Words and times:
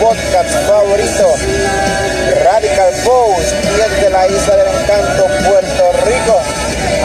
podcast 0.00 0.50
favorito, 0.66 1.34
Radical 2.44 2.92
Post, 3.04 3.52
desde 3.76 4.10
la 4.10 4.26
isla 4.26 4.56
del 4.56 4.68
encanto, 4.68 5.26
Puerto 5.48 5.92
Rico. 6.06 6.40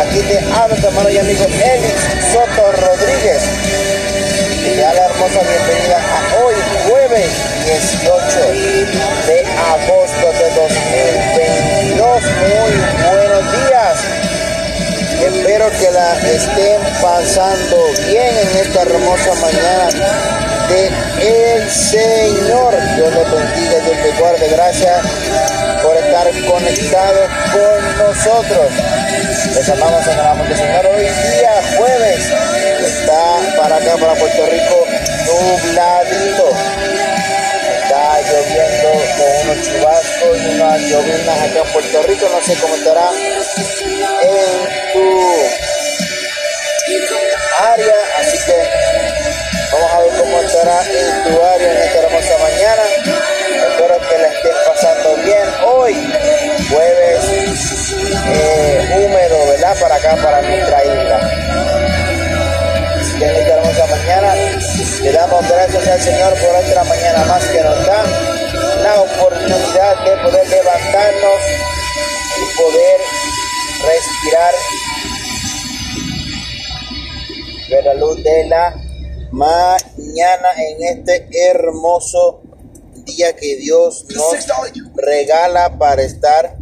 Aquí 0.01 0.19
te 0.21 0.39
habla 0.53 0.75
tu 0.75 0.87
hermano 0.87 1.09
y 1.09 1.17
amigo 1.17 1.45
Elix 1.45 2.33
Soto 2.33 2.71
Rodríguez. 2.71 3.43
Y 4.63 4.75
te 4.75 4.81
da 4.81 4.93
la 4.93 5.05
hermosa 5.05 5.39
bienvenida 5.41 5.97
a 5.97 6.43
hoy, 6.43 6.55
jueves 6.87 7.31
18 7.65 8.39
de 9.27 9.45
agosto 9.73 10.31
de 10.33 10.49
2022. 10.55 12.21
Muy 12.41 12.73
buenos 13.03 13.43
días. 13.51 13.95
Espero 15.19 15.71
que 15.71 15.91
la 15.91 16.13
estén 16.29 16.81
pasando 17.01 17.77
bien 18.07 18.37
en 18.37 18.57
esta 18.57 18.81
hermosa 18.83 19.33
mañana 19.41 20.46
el 20.69 21.69
Señor. 21.69 22.75
Dios 22.95 23.13
les 23.13 23.31
bendiga, 23.31 23.79
Dios 23.79 23.97
les 24.03 24.19
guarde. 24.19 24.49
Gracias 24.49 25.05
por 25.83 25.97
estar 25.97 26.31
conectados 26.45 27.29
con 27.53 27.97
nosotros. 27.97 28.71
Les 29.55 29.69
amamos 29.69 30.07
en 30.07 30.51
el 30.51 30.57
Señor. 30.57 30.85
Hoy 30.87 31.03
día 31.03 31.61
jueves 31.77 32.31
está 32.85 33.39
para 33.57 33.75
acá, 33.77 33.97
para 33.97 34.13
Puerto 34.15 34.45
Rico, 34.45 34.85
nubladito. 35.25 36.49
Está 37.83 38.21
lloviendo 38.21 38.89
con 39.17 39.31
unos 39.43 39.65
chubascos 39.65 40.37
y 40.37 40.47
unas 40.55 40.81
llovinas 40.81 41.39
acá 41.39 41.59
en 41.59 41.73
Puerto 41.73 42.03
Rico. 42.03 42.29
No 42.29 42.41
sé 42.45 42.59
cómo 42.59 42.75
estará 42.75 43.09
en 44.21 44.93
tu 44.93 44.97
área. 47.59 47.95
Así 48.19 48.37
que 48.45 48.86
cómo 50.27 50.41
estará 50.41 50.81
en 50.81 51.23
tu 51.23 51.41
área 51.41 51.71
en 51.71 51.77
esta 51.77 51.99
hermosa 51.99 52.37
mañana. 52.37 52.83
Espero 53.69 53.97
que 54.09 54.17
la 54.17 54.27
estés 54.27 54.55
pasando 54.65 55.15
bien 55.23 55.47
hoy, 55.65 55.93
jueves 56.69 57.93
eh, 58.27 58.95
húmedo, 58.97 59.47
¿verdad? 59.47 59.79
Para 59.79 59.95
acá, 59.95 60.15
para 60.21 60.41
nuestra 60.41 60.83
isla. 60.83 61.19
En 63.15 63.35
esta 63.35 63.53
hermosa 63.53 63.85
mañana 63.87 64.35
le 65.01 65.11
damos 65.11 65.49
gracias 65.49 65.87
al 65.87 66.01
Señor 66.01 66.33
por 66.33 66.55
otra 66.55 66.83
mañana 66.83 67.25
más 67.25 67.43
que 67.45 67.63
nos 67.63 67.85
da 67.85 68.03
la 68.83 69.01
oportunidad 69.01 70.03
de 70.03 70.17
poder 70.17 70.47
levantarnos 70.49 71.41
y 72.37 72.57
poder 72.57 72.99
respirar 73.87 74.53
de 77.69 77.81
la 77.81 77.93
luz 77.95 78.23
de 78.23 78.47
la 78.47 78.75
mañana 79.31 79.86
en 80.19 80.83
este 80.83 81.27
hermoso 81.49 82.41
día 83.05 83.35
que 83.35 83.55
Dios 83.57 84.05
nos 84.09 84.45
regala 84.95 85.77
para 85.77 86.01
estar 86.01 86.57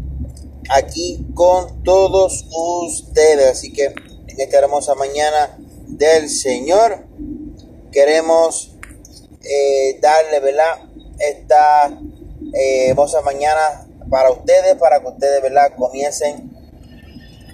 aquí 0.70 1.26
con 1.34 1.84
todos 1.84 2.46
ustedes. 2.52 3.48
Así 3.48 3.72
que 3.72 3.86
en 3.86 4.40
esta 4.40 4.60
hermosa 4.60 4.96
mañana 4.96 5.58
del 5.88 6.30
Señor 6.30 7.06
queremos 7.92 8.76
eh, 9.44 10.00
darle, 10.02 10.40
¿verdad? 10.40 10.80
Esta 11.20 11.98
eh, 12.54 12.90
hermosa 12.90 13.22
mañana 13.22 13.88
para 14.10 14.32
ustedes, 14.32 14.76
para 14.76 15.00
que 15.00 15.08
ustedes, 15.08 15.42
¿verdad? 15.42 15.72
Comiencen 15.78 16.52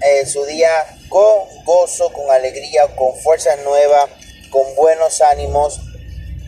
eh, 0.01 0.25
su 0.25 0.43
día 0.45 0.69
con 1.09 1.63
gozo, 1.63 2.11
con 2.11 2.29
alegría, 2.31 2.87
con 2.95 3.15
fuerza 3.17 3.55
nueva, 3.63 4.07
con 4.49 4.63
buenos 4.75 5.21
ánimos, 5.21 5.79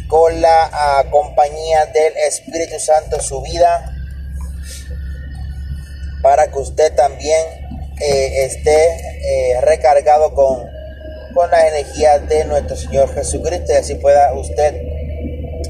con 0.08 0.42
la 0.42 1.04
uh, 1.06 1.10
compañía 1.10 1.86
del 1.88 2.14
Espíritu 2.28 2.80
Santo 2.80 3.22
su 3.22 3.42
vida, 3.42 3.94
para 6.22 6.48
que 6.48 6.60
usted 6.60 6.94
también 6.96 7.64
eh, 8.00 8.46
esté 8.46 8.86
eh, 8.96 9.62
recargado 9.62 10.34
con, 10.34 10.66
con 11.34 11.52
la 11.52 11.68
energía 11.68 12.20
de 12.20 12.46
nuestro 12.46 12.76
Señor 12.76 13.14
Jesucristo 13.14 13.74
y 13.74 13.76
así 13.76 13.96
pueda 13.96 14.34
usted 14.34 14.82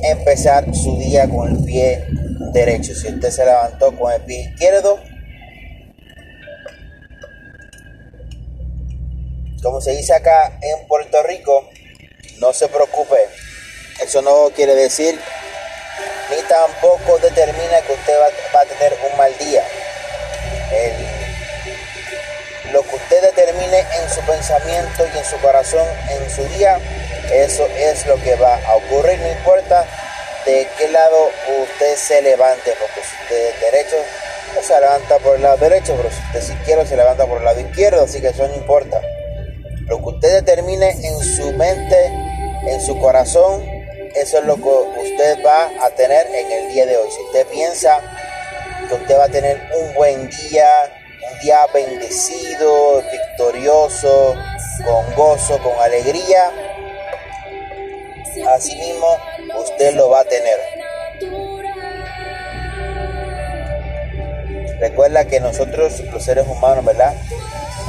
empezar 0.04 0.74
su 0.76 0.98
día 0.98 1.28
con 1.28 1.50
el 1.50 1.64
pie 1.64 2.06
derecho. 2.54 2.94
Si 2.94 3.08
usted 3.08 3.30
se 3.30 3.46
levantó 3.46 3.98
con 3.98 4.14
el 4.14 4.22
pie 4.22 4.52
izquierdo, 4.52 5.00
como 9.62 9.82
se 9.82 9.92
dice 9.92 10.14
acá 10.14 10.60
en 10.62 10.88
Puerto 10.88 11.24
Rico, 11.24 11.68
no 12.40 12.54
se 12.54 12.68
preocupe. 12.68 13.18
Eso 14.00 14.22
no 14.22 14.52
quiere 14.56 14.76
decir 14.76 15.20
ni 16.30 16.42
tampoco 16.44 17.18
determina 17.20 17.82
que 17.82 17.94
usted 17.94 18.14
va, 18.20 18.62
a 18.62 18.66
tener 18.66 18.98
un 19.10 19.18
mal 19.18 19.36
día. 19.38 19.64
Lo 22.72 22.82
que 22.82 22.96
usted 22.96 23.22
determine 23.22 23.80
en 23.80 24.10
su 24.10 24.22
pensamiento 24.22 25.06
y 25.14 25.18
en 25.18 25.26
su 25.26 25.38
corazón 25.38 25.86
en 26.10 26.30
su 26.30 26.44
día, 26.56 26.80
eso 27.32 27.68
es 27.78 28.06
lo 28.08 28.16
que 28.22 28.36
va 28.36 28.56
a 28.66 28.76
ocurrir. 28.76 29.20
No 29.20 29.32
importa 29.32 29.86
de 30.46 30.68
qué 30.78 30.88
lado 30.90 31.30
usted 31.62 31.96
se 31.96 32.22
levante, 32.22 32.74
porque 32.80 33.02
si 33.02 33.24
usted 33.24 33.60
derecho, 33.60 33.96
se 34.62 34.80
levanta 34.80 35.20
por 35.20 35.36
el 35.36 35.44
lado 35.44 35.58
derecho, 35.58 35.96
pero 35.96 36.10
si 36.10 36.20
usted 36.22 36.40
es 36.40 36.50
izquierdo, 36.50 36.86
se 36.86 36.96
levanta 36.96 37.28
por 37.28 37.38
el 37.38 37.46
lado 37.46 37.60
izquierdo, 37.60 38.04
así 38.04 38.22
que 38.22 38.30
eso 38.30 38.48
no 38.48 38.56
importa. 38.56 39.02
Lo 39.88 39.98
que 39.98 40.10
usted 40.10 40.42
determine 40.42 40.90
en 40.90 41.20
su 41.20 41.52
mente, 41.54 42.06
en 42.68 42.82
su 42.82 42.98
corazón, 43.00 43.73
eso 44.16 44.40
es 44.40 44.46
lo 44.46 44.56
que 44.56 44.70
usted 44.70 45.44
va 45.46 45.70
a 45.86 45.90
tener 45.92 46.28
en 46.28 46.52
el 46.52 46.72
día 46.72 46.86
de 46.86 46.98
hoy. 46.98 47.10
Si 47.12 47.22
usted 47.24 47.48
piensa 47.48 48.00
que 48.88 48.94
usted 48.96 49.18
va 49.18 49.26
a 49.26 49.30
tener 49.30 49.62
un 49.76 49.94
buen 49.94 50.30
día, 50.30 50.70
un 51.32 51.40
día 51.40 51.66
bendecido, 51.74 53.02
victorioso, 53.12 54.36
con 54.86 55.16
gozo, 55.16 55.58
con 55.60 55.80
alegría, 55.80 56.52
así 58.50 58.76
mismo 58.76 59.08
usted 59.60 59.94
lo 59.96 60.10
va 60.10 60.22
a 60.22 60.26
tener. 60.26 60.60
Recuerda 64.80 65.26
que 65.26 65.40
nosotros, 65.40 66.02
los 66.12 66.24
seres 66.24 66.46
humanos, 66.48 66.84
¿verdad? 66.84 67.14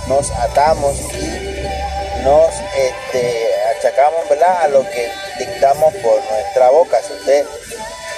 Nos 0.06 0.30
atamos 0.30 1.00
y 1.00 2.22
nos 2.22 2.50
este, 2.76 3.53
achacamos, 3.84 4.26
¿verdad? 4.30 4.62
A 4.62 4.68
lo 4.68 4.88
que 4.90 5.10
dictamos 5.38 5.92
por 5.96 6.22
nuestra 6.30 6.70
boca. 6.70 6.98
Si 7.02 7.12
usted 7.12 7.44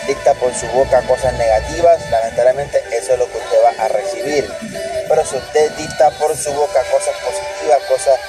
dicta 0.06 0.34
por 0.34 0.54
su 0.54 0.66
boca 0.68 1.02
cosas 1.02 1.32
negativas, 1.34 1.98
lamentablemente 2.10 2.82
eso 2.92 3.14
es 3.14 3.18
lo 3.18 3.26
que 3.30 3.38
usted 3.38 3.58
va 3.64 3.84
a 3.84 3.88
recibir. 3.88 4.48
Pero 5.08 5.26
si 5.26 5.36
usted 5.36 5.70
dicta 5.72 6.10
por 6.10 6.36
su 6.36 6.52
boca 6.52 6.80
cosas 6.92 7.14
positivas, 7.16 7.80
cosas 7.88 8.20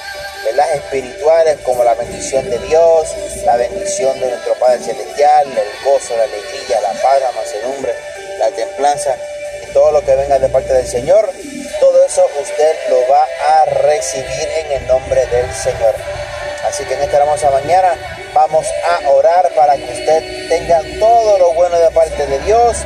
¿verdad? 0.44 0.74
espirituales 0.74 1.58
como 1.64 1.84
la 1.84 1.94
bendición 1.94 2.48
de 2.50 2.58
Dios, 2.58 3.14
la 3.44 3.56
bendición 3.56 4.18
de 4.18 4.30
nuestro 4.30 4.54
Padre 4.54 4.80
Celestial, 4.80 5.46
el 5.46 5.84
gozo, 5.84 6.16
la 6.16 6.24
alegría, 6.24 6.80
la 6.80 6.92
paz, 7.00 7.20
la 7.20 7.32
mansedumbre, 7.32 7.94
la 8.38 8.50
templanza 8.50 9.16
y 9.62 9.72
todo 9.72 9.92
lo 9.92 10.04
que 10.04 10.16
venga 10.16 10.40
de 10.40 10.48
parte 10.48 10.72
del 10.72 10.86
Señor, 10.86 11.30
todo 11.78 12.04
eso 12.04 12.26
usted 12.40 12.76
lo 12.90 13.08
va 13.08 13.22
a 13.22 13.64
recibir 13.66 14.48
en 14.64 14.72
el 14.72 14.86
nombre 14.88 15.24
del 15.26 15.52
Señor. 15.54 15.94
Así 16.66 16.84
que 16.84 16.94
en 16.94 17.02
esta 17.02 17.18
hermosa 17.18 17.50
mañana 17.50 17.94
vamos 18.34 18.66
a 18.84 19.08
orar 19.10 19.50
para 19.54 19.76
que 19.76 19.84
usted 19.84 20.48
tenga 20.48 20.80
todo 20.98 21.38
lo 21.38 21.52
bueno 21.54 21.78
de 21.78 21.90
parte 21.90 22.26
de 22.26 22.38
Dios, 22.40 22.78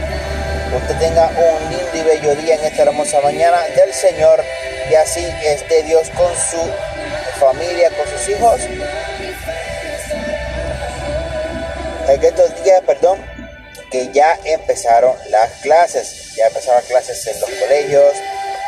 usted 0.77 0.99
tenga 0.99 1.29
un 1.29 1.71
lindo 1.71 1.91
y 1.95 2.03
bello 2.03 2.35
día 2.37 2.55
en 2.55 2.65
esta 2.65 2.83
hermosa 2.83 3.21
mañana 3.21 3.63
del 3.75 3.93
Señor 3.93 4.43
y 4.91 4.95
así 4.95 5.27
esté 5.45 5.83
Dios 5.85 6.11
con 6.11 6.33
su 6.35 6.61
familia, 7.41 7.91
con 7.91 8.07
sus 8.07 8.29
hijos. 8.29 8.61
En 12.09 12.23
estos 12.23 12.63
días, 12.63 12.83
perdón, 12.87 13.25
que 13.91 14.11
ya 14.13 14.39
empezaron 14.45 15.15
las 15.31 15.51
clases, 15.63 16.35
ya 16.35 16.47
empezaron 16.47 16.83
clases 16.83 17.27
en 17.27 17.41
los 17.41 17.51
colegios, 17.51 18.13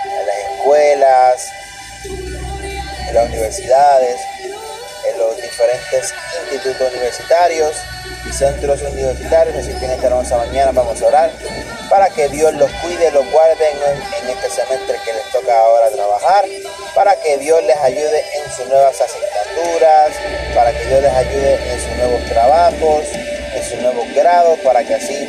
en 0.04 0.26
las 0.26 0.36
escuelas, 0.58 1.48
en 3.08 3.14
las 3.14 3.28
universidades, 3.28 4.20
los 5.26 5.36
diferentes 5.36 6.14
institutos 6.52 6.92
universitarios 6.92 7.76
y 8.28 8.32
centros 8.32 8.82
universitarios. 8.82 9.56
Así 9.56 9.72
que 9.78 9.84
en 9.84 9.92
esta 9.92 10.06
hermosa 10.06 10.36
mañana 10.38 10.72
vamos 10.72 11.00
a 11.02 11.06
orar 11.06 11.30
para 11.90 12.08
que 12.10 12.28
Dios 12.28 12.52
los 12.54 12.70
cuide, 12.82 13.10
los 13.10 13.30
guarde 13.30 13.70
en, 13.70 14.24
en 14.24 14.30
este 14.30 14.50
semestre 14.50 14.98
que 15.04 15.12
les 15.12 15.30
toca 15.30 15.56
ahora 15.58 15.90
trabajar, 15.90 16.44
para 16.94 17.14
que 17.16 17.38
Dios 17.38 17.62
les 17.64 17.76
ayude 17.76 18.24
en 18.36 18.50
sus 18.50 18.66
nuevas 18.66 19.00
asignaturas, 19.00 20.10
para 20.54 20.72
que 20.72 20.84
Dios 20.86 21.02
les 21.02 21.12
ayude 21.12 21.54
en 21.72 21.80
sus 21.80 21.96
nuevos 21.96 22.24
trabajos, 22.28 23.04
en 23.54 23.62
sus 23.62 23.78
nuevos 23.80 24.14
grados, 24.14 24.58
para 24.60 24.82
que 24.84 24.94
así 24.94 25.28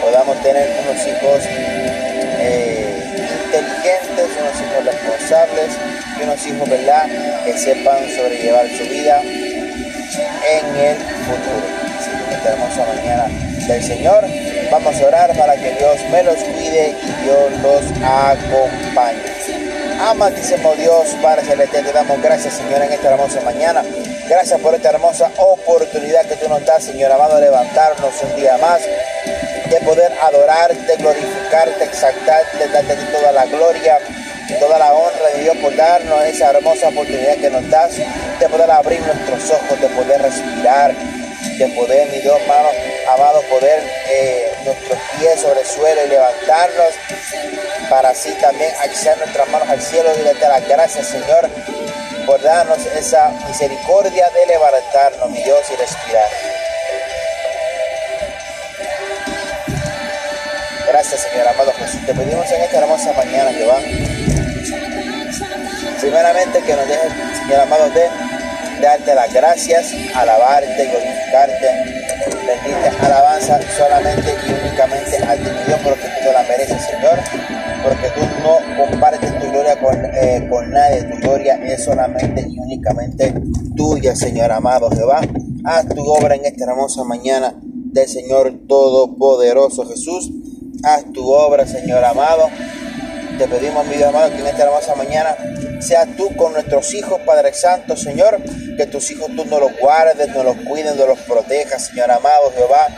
podamos 0.00 0.40
tener 0.42 0.68
unos 0.82 1.06
hijos 1.06 1.40
eh, 2.38 2.90
inteligentes, 3.44 4.28
unos 4.38 4.60
hijos 4.60 4.84
responsables 4.84 5.70
y 6.20 6.24
unos 6.24 6.46
hijos, 6.46 6.68
¿verdad?, 6.68 7.06
que 7.44 7.56
sepan 7.56 7.98
sobrellevar 8.16 8.66
su 8.68 8.84
vida 8.84 9.20
en 9.22 10.76
el 10.76 10.96
futuro. 10.96 11.66
Así 11.98 12.10
que 12.28 12.34
esta 12.34 12.50
hermosa 12.50 12.84
mañana 12.94 13.50
del 13.66 13.82
Señor. 13.82 14.24
Vamos 14.70 15.00
a 15.00 15.06
orar 15.06 15.36
para 15.36 15.54
que 15.54 15.72
Dios 15.72 15.96
me 16.10 16.22
los 16.22 16.36
cuide 16.36 16.94
y 17.02 17.24
Dios 17.24 17.52
los 17.62 17.82
acompañe. 18.02 19.22
Amantísimo 20.00 20.74
Dios, 20.76 21.08
Padre 21.22 21.44
Celestial, 21.44 21.84
te 21.84 21.92
damos 21.92 22.22
gracias, 22.22 22.54
Señor, 22.54 22.82
en 22.82 22.92
esta 22.92 23.10
hermosa 23.10 23.40
mañana. 23.42 23.84
Gracias 24.28 24.58
por 24.60 24.74
esta 24.74 24.90
hermosa 24.90 25.30
oportunidad 25.36 26.24
que 26.26 26.36
tú 26.36 26.48
nos 26.48 26.64
das, 26.64 26.84
Señor 26.84 27.12
amado, 27.12 27.38
levantarnos 27.40 28.14
un 28.22 28.36
día 28.36 28.56
más, 28.58 28.80
de 28.80 29.80
poder 29.84 30.10
adorarte, 30.22 30.96
glorificarte, 30.96 31.84
exaltarte, 31.84 32.68
darte 32.72 32.96
toda 33.12 33.32
la 33.32 33.44
gloria 33.46 33.98
toda 34.58 34.78
la 34.78 34.92
honra 34.92 35.28
de 35.34 35.42
Dios 35.42 35.56
por 35.58 35.74
darnos 35.76 36.24
esa 36.24 36.50
hermosa 36.50 36.88
oportunidad 36.88 37.36
que 37.36 37.50
nos 37.50 37.68
das 37.70 37.96
de 37.96 38.48
poder 38.48 38.70
abrir 38.70 39.00
nuestros 39.02 39.50
ojos, 39.50 39.80
de 39.80 39.88
poder 39.88 40.22
respirar, 40.22 40.94
de 41.58 41.68
poder, 41.68 42.08
mi 42.10 42.18
Dios, 42.18 42.38
hermano, 42.40 42.68
amado, 43.14 43.42
poder 43.50 43.82
eh, 44.08 44.52
nuestros 44.64 44.98
pies 45.18 45.40
sobre 45.40 45.60
el 45.60 45.66
suelo 45.66 46.04
y 46.04 46.08
levantarnos 46.08 46.94
para 47.88 48.10
así 48.10 48.30
también 48.40 48.72
alzar 48.80 49.18
nuestras 49.18 49.48
manos 49.48 49.68
al 49.68 49.80
cielo 49.80 50.10
y 50.18 50.24
darte 50.24 50.48
las 50.48 50.68
gracias, 50.68 51.06
Señor, 51.08 51.48
por 52.26 52.40
darnos 52.42 52.78
esa 52.86 53.30
misericordia 53.48 54.28
de 54.30 54.46
levantarnos, 54.46 55.30
mi 55.30 55.42
Dios, 55.42 55.60
y 55.72 55.76
respirar. 55.76 56.28
Gracias, 60.86 61.20
Señor 61.20 61.46
amado 61.46 61.72
Jesús. 61.78 62.04
Te 62.04 62.14
pedimos 62.14 62.50
en 62.50 62.62
esta 62.62 62.78
hermosa 62.78 63.12
mañana, 63.12 63.52
Jehová, 63.52 63.78
Primeramente 66.00 66.60
que 66.62 66.74
nos 66.74 66.88
deje, 66.88 67.08
Señor 67.42 67.60
amado, 67.60 67.90
de 67.90 68.08
darte 68.80 69.14
las 69.14 69.32
gracias, 69.32 69.92
alabarte, 70.14 70.86
glorificarte, 70.86 71.66
bendita 72.46 73.06
alabanza 73.06 73.60
solamente 73.76 74.34
y 74.46 74.66
únicamente 74.66 75.16
a 75.24 75.34
ti, 75.34 75.42
Dios, 75.66 75.80
porque 75.84 76.04
tú 76.04 76.24
te 76.24 76.32
la 76.32 76.42
mereces, 76.42 76.82
Señor, 76.84 77.18
porque 77.82 78.08
tú 78.10 78.20
no 78.42 78.86
compartes 78.86 79.38
tu 79.38 79.50
gloria 79.50 79.78
con, 79.78 80.04
eh, 80.14 80.46
con 80.48 80.70
nadie, 80.70 81.02
tu 81.04 81.18
gloria 81.18 81.56
es 81.64 81.84
solamente 81.84 82.46
y 82.48 82.58
únicamente 82.58 83.34
tuya, 83.76 84.16
Señor 84.16 84.52
amado 84.52 84.90
Jehová. 84.90 85.20
Haz 85.64 85.86
tu 85.88 86.02
obra 86.10 86.34
en 86.34 86.46
esta 86.46 86.64
hermosa 86.64 87.04
mañana 87.04 87.54
del 87.62 88.08
Señor 88.08 88.54
Todopoderoso 88.66 89.86
Jesús. 89.86 90.30
Haz 90.82 91.04
tu 91.12 91.30
obra, 91.30 91.66
Señor 91.66 92.02
amado. 92.04 92.48
Te 93.36 93.46
pedimos, 93.46 93.86
mi 93.86 93.96
Dios 93.96 94.08
amado, 94.08 94.30
que 94.30 94.38
en 94.38 94.46
esta 94.46 94.64
hermosa 94.64 94.94
mañana 94.94 95.36
sea 95.80 96.06
tú 96.06 96.34
con 96.36 96.52
nuestros 96.52 96.92
hijos, 96.94 97.20
Padre 97.26 97.52
Santo, 97.54 97.96
Señor, 97.96 98.38
que 98.76 98.86
tus 98.86 99.10
hijos 99.10 99.28
tú 99.34 99.44
nos 99.44 99.60
los 99.60 99.76
guardes, 99.78 100.28
nos 100.28 100.44
los 100.44 100.56
cuiden, 100.58 100.96
nos 100.96 101.08
los 101.08 101.18
protejas, 101.20 101.88
Señor 101.88 102.10
amado 102.10 102.52
Jehová, 102.54 102.88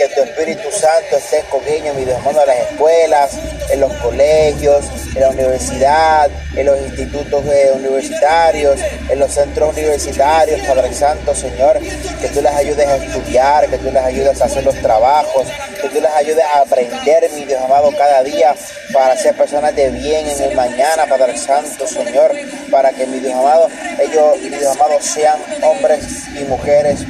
que 0.00 0.08
tu 0.14 0.22
Espíritu 0.22 0.70
Santo 0.72 1.18
esté 1.18 1.44
con 1.50 1.60
ellos, 1.68 1.94
mi 1.94 2.06
Dios 2.06 2.16
amado, 2.20 2.40
en 2.40 2.46
las 2.46 2.70
escuelas, 2.70 3.38
en 3.70 3.80
los 3.80 3.92
colegios, 3.94 4.86
en 5.14 5.20
la 5.20 5.28
universidad, 5.28 6.30
en 6.56 6.64
los 6.64 6.80
institutos 6.80 7.44
eh, 7.52 7.70
universitarios, 7.74 8.80
en 9.10 9.18
los 9.18 9.30
centros 9.30 9.76
universitarios, 9.76 10.58
Padre 10.66 10.94
Santo, 10.94 11.34
Señor, 11.34 11.78
que 12.18 12.28
tú 12.28 12.40
les 12.40 12.52
ayudes 12.52 12.88
a 12.88 12.96
estudiar, 12.96 13.68
que 13.68 13.76
tú 13.76 13.90
les 13.92 14.02
ayudes 14.02 14.40
a 14.40 14.46
hacer 14.46 14.64
los 14.64 14.74
trabajos, 14.76 15.46
que 15.82 15.88
tú 15.90 16.00
les 16.00 16.12
ayudes 16.12 16.44
a 16.44 16.60
aprender, 16.60 17.30
mi 17.34 17.44
Dios 17.44 17.60
amado, 17.62 17.92
cada 17.98 18.22
día 18.22 18.54
para 18.94 19.14
ser 19.18 19.36
personas 19.36 19.76
de 19.76 19.90
bien 19.90 20.26
en 20.26 20.42
el 20.42 20.56
mañana, 20.56 21.04
Padre 21.10 21.36
Santo, 21.36 21.86
Señor, 21.86 22.32
para 22.70 22.90
que, 22.92 23.06
mi 23.06 23.18
Dios 23.18 23.34
amado, 23.34 23.68
ellos, 24.00 24.40
mi 24.40 24.48
Dios 24.48 24.78
sean 25.00 25.38
hombres 25.62 26.26
y 26.40 26.44
mujeres 26.44 27.04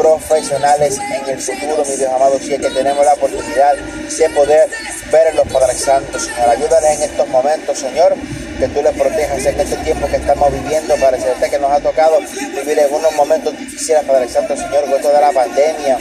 profesionales 0.00 0.98
en 0.98 1.28
el 1.28 1.38
futuro, 1.38 1.84
mi 1.84 1.96
Dios 1.96 2.10
amado, 2.12 2.38
si 2.38 2.54
es 2.54 2.60
que 2.60 2.70
tenemos 2.70 3.04
la 3.04 3.12
oportunidad 3.14 3.74
de 3.74 4.30
poder 4.30 4.68
ver 5.12 5.26
en 5.28 5.36
los 5.36 5.46
Padres 5.48 5.78
Santos, 5.78 6.22
Señor. 6.22 6.48
Ayúdales 6.48 6.98
en 6.98 7.02
estos 7.02 7.28
momentos, 7.28 7.78
Señor, 7.78 8.14
que 8.58 8.68
tú 8.68 8.82
les 8.82 8.92
protejas 8.92 9.44
en 9.44 9.60
este 9.60 9.76
tiempo 9.78 10.06
que 10.08 10.16
estamos 10.16 10.52
viviendo, 10.52 10.94
para 10.96 11.18
que 11.18 11.58
nos 11.58 11.70
ha 11.70 11.80
tocado 11.80 12.18
vivir 12.20 12.78
en 12.78 12.94
unos 12.94 13.12
momentos 13.14 13.56
difíciles, 13.58 14.02
Padre 14.04 14.28
Santo, 14.28 14.56
Señor, 14.56 14.84
con 14.84 14.94
esto 14.94 15.12
de 15.12 15.20
la 15.20 15.32
pandemia 15.32 15.98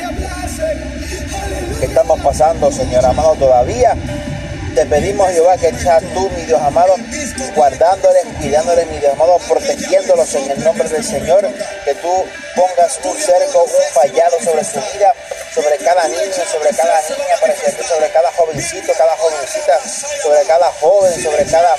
que 1.79 1.85
estamos 1.85 2.19
pasando, 2.19 2.71
Señor 2.71 3.05
amado, 3.05 3.35
todavía 3.35 3.95
te 4.75 4.85
pedimos, 4.85 5.29
Jehová, 5.31 5.57
que 5.57 5.73
seas 5.73 6.03
tú, 6.13 6.29
mi 6.37 6.43
Dios 6.43 6.61
amado, 6.61 6.93
guardándoles, 7.55 8.23
cuidándoles, 8.39 8.87
mi 8.87 8.97
Dios 8.99 9.13
amado, 9.13 9.37
protegiéndolos 9.47 10.35
en 10.35 10.51
el 10.51 10.63
nombre 10.63 10.87
del 10.87 11.03
Señor. 11.03 11.49
Que 11.85 11.95
tú 11.95 12.09
pongas 12.59 12.99
un 13.03 13.17
cerco, 13.17 13.63
un 13.63 13.93
fallado 13.93 14.37
sobre 14.43 14.63
su 14.63 14.79
vida, 14.93 15.13
sobre 15.53 15.77
cada 15.77 16.07
niño, 16.07 16.43
sobre 16.51 16.69
cada 16.75 17.01
niña, 17.01 17.37
sobre 17.87 18.09
cada 18.11 18.31
jovencito, 18.33 18.93
cada 18.97 19.15
jovencita, 19.15 19.79
sobre 20.21 20.43
cada 20.43 20.71
joven, 20.73 21.23
sobre 21.23 21.45
cada 21.45 21.75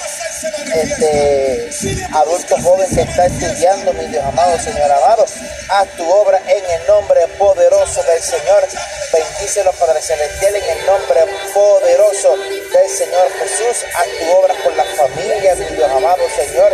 este, 0.75 1.69
adulto 2.15 2.57
joven 2.63 2.95
que 2.95 3.03
está 3.03 3.27
estudiando, 3.27 3.93
mi 3.93 4.07
Dios 4.07 4.25
amado, 4.25 4.59
Señor 4.59 4.91
amado. 4.91 5.27
Haz 5.69 5.89
tu 5.97 6.11
obra 6.11 6.41
en 6.47 6.65
el 6.65 6.87
nombre 6.87 7.27
poderoso 7.39 8.03
del 8.03 8.23
Señor. 8.23 8.67
Bendícelos, 9.13 9.77
Padre 9.77 10.01
Celestial, 10.01 10.57
en 10.57 10.79
el 10.79 10.87
nombre 10.87 11.21
poderoso 11.53 12.37
del 12.39 12.89
Señor 12.89 13.29
Jesús. 13.39 13.85
Haz 13.95 14.07
tu 14.19 14.31
obra 14.33 14.55
con 14.65 14.77
las 14.77 14.89
familias, 14.97 15.59
mi 15.59 15.77
Dios 15.77 15.91
amado, 15.91 16.23
Señor. 16.37 16.73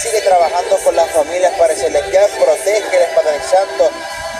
Sigue 0.00 0.22
trabajando 0.22 0.78
con 0.78 0.96
las 0.96 1.10
familias, 1.10 1.52
Padre 1.58 1.76
Celestial. 1.76 2.30
Protégeles, 2.42 3.08
Padre 3.14 3.38
Santo. 3.44 3.90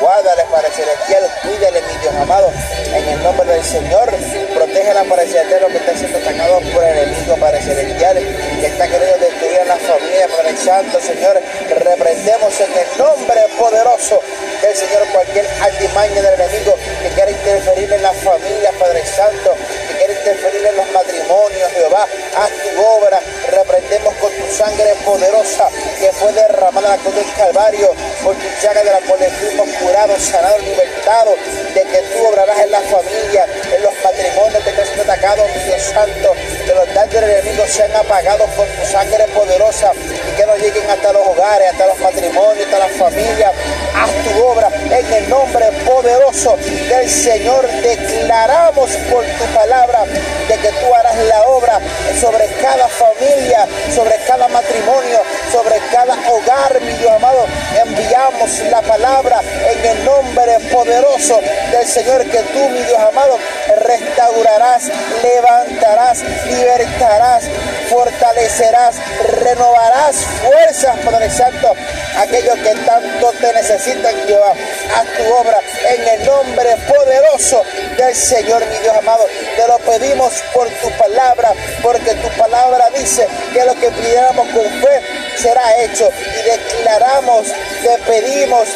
Guárdales, 0.01 0.47
Padre 0.47 0.71
Celestial. 0.71 1.31
Cuídale, 1.43 1.83
mi 1.83 2.01
Dios 2.01 2.15
amado. 2.15 2.51
En 2.87 3.07
el 3.07 3.23
nombre 3.23 3.47
del 3.47 3.63
Señor. 3.63 4.09
Protégela, 4.55 5.05
Padre 5.05 5.27
Celestial, 5.27 5.61
lo 5.61 5.69
que 5.69 5.77
está 5.77 5.95
siendo 5.95 6.17
atacado 6.17 6.61
por 6.73 6.83
el 6.83 6.97
enemigo, 6.97 7.37
Padre 7.37 7.61
Celestial. 7.61 8.17
Que 8.59 8.67
está 8.69 8.89
queriendo 8.89 9.19
destruir 9.19 9.61
a 9.61 9.65
la 9.67 9.77
familia, 9.77 10.29
Padre 10.29 10.57
Santo, 10.57 10.99
Señor. 10.99 11.43
Reprendemos 11.69 12.59
en 12.59 12.73
el 12.73 12.99
nombre 12.99 13.41
poderoso 13.59 14.23
del 14.63 14.75
Señor 14.75 15.07
cualquier 15.13 15.47
altimaña 15.61 16.23
del 16.23 16.41
enemigo 16.41 16.75
que 17.03 17.09
quiera 17.11 17.31
interferir 17.31 17.93
en 17.93 18.03
las 18.03 18.17
familias, 18.17 18.75
Padre 18.81 19.05
Santo 19.05 19.55
interferir 20.21 20.67
en 20.67 20.77
los 20.77 20.91
matrimonios, 20.93 21.73
Jehová. 21.73 22.07
Haz 22.37 22.51
tu 22.51 22.81
obra, 22.81 23.10
poderosa 25.11 25.69
que 25.99 26.13
fue 26.13 26.33
derramada 26.33 26.95
en 26.95 26.97
la 26.97 27.03
cruz 27.03 27.15
del 27.17 27.33
Calvario, 27.35 27.91
por 28.23 28.35
tu 28.37 28.47
llaga 28.63 28.83
de 28.85 28.91
la 28.93 29.01
cual 29.01 29.19
fuimos 29.41 29.69
curados, 29.83 30.23
sanados, 30.23 30.63
libertados, 30.63 31.35
de 31.75 31.83
que 31.83 31.99
tú 31.99 32.27
obrarás 32.27 32.59
en 32.61 32.71
la 32.71 32.81
familia, 32.81 33.45
en 33.75 33.83
los 33.83 33.93
matrimonios 34.05 34.63
que 34.63 34.71
están 34.71 34.87
siendo 34.87 35.03
atacados, 35.03 35.51
mi 35.51 35.63
Dios 35.65 35.83
Santo, 35.83 36.33
que 36.65 36.75
los 36.75 36.95
daños 36.95 37.15
del 37.15 37.31
enemigo 37.31 37.65
sean 37.67 37.97
apagados 37.97 38.49
por 38.51 38.67
tu 38.67 38.87
sangre 38.87 39.27
poderosa 39.35 39.93
y 39.95 40.37
que 40.37 40.47
no 40.47 40.57
lleguen 40.57 40.89
hasta 40.89 41.13
los 41.13 41.27
hogares, 41.27 41.73
hasta 41.73 41.87
los 41.87 41.99
matrimonios, 41.99 42.65
hasta 42.67 42.79
las 42.79 42.93
familias. 42.93 43.53
Haz 43.95 44.11
tu 44.25 44.45
obra 44.45 44.69
en 44.91 45.13
el 45.13 45.29
nombre 45.29 45.67
poderoso 45.85 46.57
del 46.57 47.11
Señor. 47.11 47.67
Declaramos 47.83 48.91
por 49.11 49.25
tu 49.25 49.45
palabra 49.55 50.05
de 50.05 50.57
que 50.57 50.69
tú 50.69 50.95
harás 50.95 51.17
la 51.17 51.43
obra 51.43 51.81
sobre 52.21 52.40
del 61.29 61.87
Señor 61.87 62.25
que 62.25 62.39
tú, 62.39 62.69
mi 62.71 62.79
Dios 62.83 62.99
amado, 62.99 63.39
restaurarás, 63.85 64.85
levantarás, 65.23 66.23
libertarás, 66.47 67.45
fortalecerás, 67.91 68.97
renovarás 69.43 70.17
fuerzas, 70.17 70.97
Padre 71.05 71.29
Santo, 71.29 71.75
aquellos 72.17 72.57
que 72.61 72.75
tanto 72.87 73.33
te 73.33 73.53
necesitan, 73.53 74.15
Jehová. 74.27 74.55
Haz 74.97 75.07
tu 75.15 75.35
obra 75.35 75.61
en 75.91 76.09
el 76.09 76.27
nombre 76.27 76.77
poderoso 76.89 77.63
del 77.99 78.15
Señor, 78.15 78.65
mi 78.67 78.79
Dios 78.79 78.97
amado. 78.97 79.27
Te 79.57 79.69
lo 79.69 79.79
pedimos 79.79 80.33
por 80.55 80.71
tu 80.71 80.91
palabra, 80.93 81.53
porque 81.83 82.15
tu 82.15 82.29
palabra 82.39 82.89
dice 82.97 83.29
que 83.53 83.63
lo 83.67 83.75
que 83.75 83.91
pidiéramos 83.91 84.49
con 84.49 84.65
fe 84.65 85.03
será 85.37 85.83
hecho. 85.83 86.09
Y 86.39 86.49
declaramos, 86.49 87.47
te 87.83 87.99
pedimos 88.11 88.69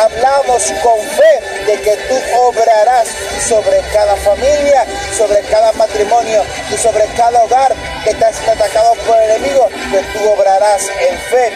hablamos 0.00 0.72
con 0.82 0.98
fe 1.00 1.66
de 1.66 1.80
que 1.82 1.96
tú 2.08 2.16
obrarás 2.38 3.08
sobre 3.46 3.80
cada 3.92 4.16
familia, 4.16 4.86
sobre 5.16 5.40
cada 5.42 5.72
matrimonio 5.72 6.42
y 6.72 6.76
sobre 6.78 7.04
cada 7.16 7.42
hogar 7.42 7.74
que 8.02 8.10
está 8.10 8.32
siendo 8.32 8.52
atacado 8.52 8.94
por 9.06 9.20
el 9.20 9.30
enemigo, 9.30 9.68
que 9.90 10.02
tú 10.18 10.30
obrarás 10.30 10.82
en 10.88 11.18
fe, 11.18 11.52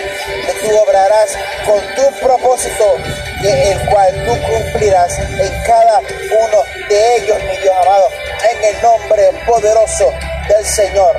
que 0.47 0.53
tú 0.69 0.77
obrarás 0.77 1.31
con 1.65 1.81
tu 1.95 2.21
propósito, 2.21 2.97
que 3.41 3.73
el 3.73 3.89
cual 3.89 4.13
tú 4.27 4.33
cumplirás 4.47 5.19
en 5.19 5.63
cada 5.67 6.01
uno 6.01 6.63
de 6.89 7.17
ellos, 7.17 7.39
mi 7.45 7.57
Dios 7.57 7.75
amado, 7.81 8.09
en 8.53 8.65
el 8.65 8.83
nombre 8.83 9.31
poderoso 9.47 10.13
del 10.49 10.67
Señor. 10.67 11.17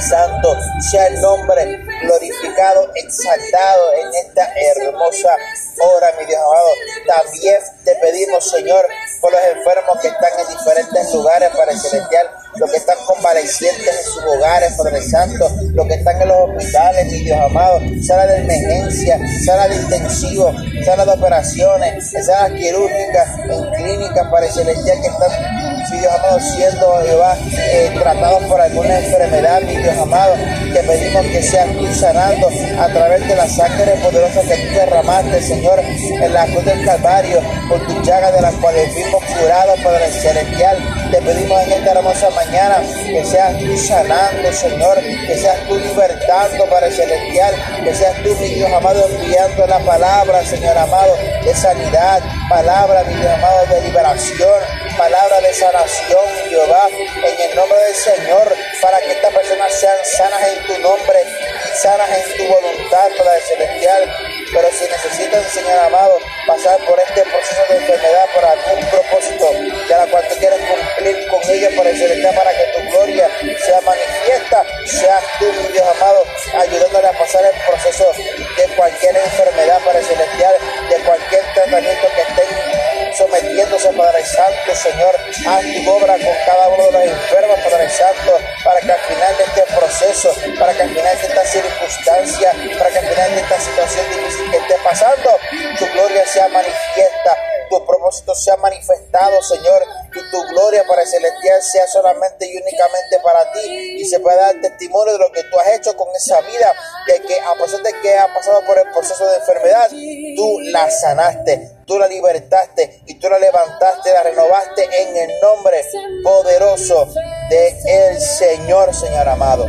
Santo 0.00 0.58
sea 0.90 1.06
el 1.08 1.20
nombre 1.20 1.84
glorificado, 2.02 2.90
exaltado 2.94 3.92
en 3.94 4.26
esta 4.26 4.52
hermosa 4.54 5.36
hora, 5.80 6.12
mi 6.18 6.26
Dios 6.26 6.40
amado. 6.40 6.68
También 7.06 7.60
te 7.84 7.94
pedimos, 7.96 8.50
Señor, 8.50 8.86
por 9.20 9.32
los 9.32 9.40
enfermos 9.40 10.00
que 10.00 10.08
están 10.08 10.30
en 10.38 10.56
diferentes 10.58 11.14
lugares, 11.14 11.50
para 11.56 11.72
el 11.72 11.78
celestial, 11.78 12.30
los 12.56 12.70
que 12.70 12.76
están 12.76 12.98
convalecientes 13.06 13.88
en 13.88 14.04
sus 14.04 14.24
hogares, 14.24 14.74
Padre 14.76 15.02
Santo, 15.02 15.50
los 15.72 15.86
que 15.86 15.94
están 15.94 16.20
en 16.20 16.28
los 16.28 16.50
hospitales, 16.50 17.06
mi 17.06 17.24
Dios 17.24 17.38
amado, 17.38 17.80
sala 18.06 18.26
de 18.26 18.36
emergencia, 18.38 19.18
sala 19.44 19.68
de 19.68 19.76
intensivo, 19.76 20.52
sala 20.84 21.04
de 21.04 21.12
operaciones, 21.12 22.10
salas 22.10 22.52
quirúrgicas, 22.52 23.28
en 23.48 23.70
clínicas, 23.72 24.28
Padre 24.30 24.50
Celestial, 24.50 25.00
que 25.00 25.08
están 25.08 25.61
Dios 25.98 26.12
amado, 26.14 26.40
siendo 26.40 27.02
Jehová 27.02 27.36
eh, 27.56 27.90
tratados 27.94 28.44
por 28.44 28.60
alguna 28.60 28.98
enfermedad, 28.98 29.62
mi 29.62 29.76
Dios 29.76 29.96
amado, 29.98 30.34
te 30.72 30.82
pedimos 30.82 31.26
que 31.26 31.42
seas 31.42 31.66
tú 31.76 31.86
sanando 31.94 32.48
a 32.78 32.88
través 32.88 33.28
de 33.28 33.36
la 33.36 33.46
sangre 33.46 33.92
poderosa 34.02 34.40
que 34.42 34.56
tú 34.56 34.74
derramaste, 34.74 35.42
Señor, 35.42 35.80
en 35.80 36.32
la 36.32 36.46
cruz 36.46 36.64
del 36.64 36.84
Calvario, 36.84 37.40
con 37.68 37.86
tu 37.86 38.02
llaga 38.02 38.32
de 38.32 38.40
las 38.40 38.54
cuales 38.54 38.92
fuimos 38.92 39.22
curados, 39.24 39.80
Padre 39.80 40.10
Celestial. 40.10 40.78
Te 41.10 41.20
pedimos 41.20 41.62
en 41.62 41.72
esta 41.72 41.90
hermosa 41.92 42.30
mañana 42.30 42.76
que 43.04 43.24
seas 43.24 43.58
tú 43.58 43.76
sanando, 43.76 44.52
Señor, 44.52 44.98
que 45.26 45.36
seas 45.36 45.56
tú 45.68 45.76
libertando, 45.76 46.64
Padre 46.66 46.90
Celestial, 46.90 47.54
que 47.84 47.94
seas 47.94 48.16
tú, 48.22 48.34
mi 48.40 48.48
Dios 48.48 48.72
amado, 48.72 49.06
enviando 49.08 49.66
la 49.66 49.78
palabra, 49.80 50.44
Señor 50.44 50.76
amado, 50.78 51.14
de 51.44 51.54
sanidad, 51.54 52.20
palabra, 52.48 53.04
mi 53.04 53.14
Dios 53.14 53.32
amado, 53.32 53.66
de 53.66 53.82
liberación, 53.82 54.81
palabra 55.02 55.40
de 55.40 55.52
sanación, 55.52 56.26
Jehová, 56.48 56.88
en 56.88 57.50
el 57.50 57.56
nombre 57.56 57.76
del 57.76 57.94
Señor, 57.96 58.56
para 58.80 59.00
que 59.00 59.10
estas 59.10 59.34
personas 59.34 59.72
sean 59.74 59.96
sanas 60.04 60.40
en 60.46 60.66
tu 60.68 60.78
nombre 60.78 61.26
y 61.26 61.82
sanas 61.82 62.08
en 62.08 62.36
tu 62.36 62.46
voluntad, 62.46 63.10
Padre 63.18 63.40
Celestial. 63.40 64.14
Pero 64.54 64.68
si 64.70 64.84
necesitan, 64.84 65.42
Señor 65.50 65.76
amado, 65.86 66.20
pasar 66.46 66.78
por 66.86 67.00
este 67.00 67.20
proceso 67.22 67.62
de 67.68 67.76
enfermedad 67.78 68.26
por 68.32 68.44
algún 68.44 68.90
propósito, 68.90 69.52
de 69.88 69.96
la 69.96 70.06
cual 70.06 70.28
tú 70.28 70.36
quieres 70.38 70.60
cumplir 70.70 71.26
con 71.26 71.50
ella, 71.50 71.68
Padre 71.76 71.96
Celestial, 71.96 72.34
para 72.36 72.50
que 72.52 72.64
tu 72.66 72.90
gloria 72.92 73.28
sea 73.66 73.80
manifiesta, 73.80 74.64
seas 74.86 75.24
tú, 75.40 75.46
Dios 75.72 75.86
amado, 75.96 76.24
ayudándole 76.60 77.08
a 77.08 77.18
pasar 77.18 77.42
el 77.44 77.60
proceso 77.66 78.12
de 78.56 78.76
cualquier 78.76 79.16
enfermedad, 79.16 79.80
Padre 79.84 80.04
Celestial, 80.04 80.54
de 80.88 80.96
cualquier 81.02 81.42
tratamiento 81.54 82.06
que 82.14 82.22
estén 82.22 82.81
sometiéndose, 83.16 83.92
Padre 83.92 84.24
Santo, 84.24 84.74
Señor, 84.74 85.14
a 85.46 85.60
tu 85.60 85.90
obra 85.90 86.14
con 86.14 86.34
cada 86.46 86.68
uno 86.68 86.84
de 86.84 86.92
los 86.92 87.02
enfermos, 87.04 87.58
Padre 87.60 87.88
Santo, 87.90 88.38
para 88.64 88.80
que 88.80 88.92
al 88.92 89.00
final 89.00 89.36
de 89.36 89.44
este 89.44 89.62
proceso, 89.74 90.34
para 90.58 90.72
que 90.74 90.82
al 90.82 90.88
final 90.90 91.20
de 91.20 91.26
esta 91.26 91.44
circunstancia, 91.44 92.52
para 92.78 92.90
que 92.90 92.98
al 92.98 93.08
final 93.08 93.34
de 93.34 93.40
esta 93.40 93.60
situación 93.60 94.06
difícil 94.10 94.50
que 94.50 94.56
esté 94.58 94.74
pasando, 94.84 95.30
tu 95.78 95.86
gloria 95.92 96.26
sea 96.26 96.48
manifiesta, 96.48 97.36
tu 97.70 97.86
propósito 97.86 98.34
sea 98.34 98.56
manifestado, 98.56 99.42
Señor, 99.42 99.82
y 100.14 100.30
tu 100.30 100.42
gloria 100.48 100.84
para 100.86 101.02
el 101.02 101.08
celestial 101.08 101.62
sea 101.62 101.86
solamente 101.86 102.46
y 102.46 102.56
únicamente 102.56 103.18
para 103.22 103.50
ti 103.52 103.96
y 103.98 104.04
se 104.04 104.20
pueda 104.20 104.36
dar 104.36 104.60
testimonio 104.60 105.14
de 105.14 105.18
lo 105.18 105.32
que 105.32 105.42
tú 105.44 105.58
has 105.58 105.68
hecho 105.68 105.96
con 105.96 106.08
esa 106.14 106.40
vida, 106.42 106.72
de 107.06 107.20
que 107.22 107.40
a 107.40 107.54
pesar 107.54 107.82
de 107.82 107.92
que 108.00 108.18
ha 108.18 108.32
pasado 108.34 108.62
por 108.66 108.78
el 108.78 108.90
proceso 108.92 109.26
de 109.26 109.36
enfermedad, 109.36 109.88
tú 110.36 110.60
la 110.64 110.90
sanaste, 110.90 111.71
tú 111.86 111.98
la 111.98 112.08
libertaste 112.08 113.02
y 113.06 113.14
tú 113.14 113.28
la 113.28 113.38
levantaste, 113.38 114.12
la 114.12 114.22
renovaste 114.22 114.84
en 114.84 115.16
el 115.16 115.40
nombre 115.40 115.84
poderoso 116.22 117.08
de 117.50 117.68
el 117.68 118.20
Señor, 118.20 118.94
Señor 118.94 119.28
amado. 119.28 119.66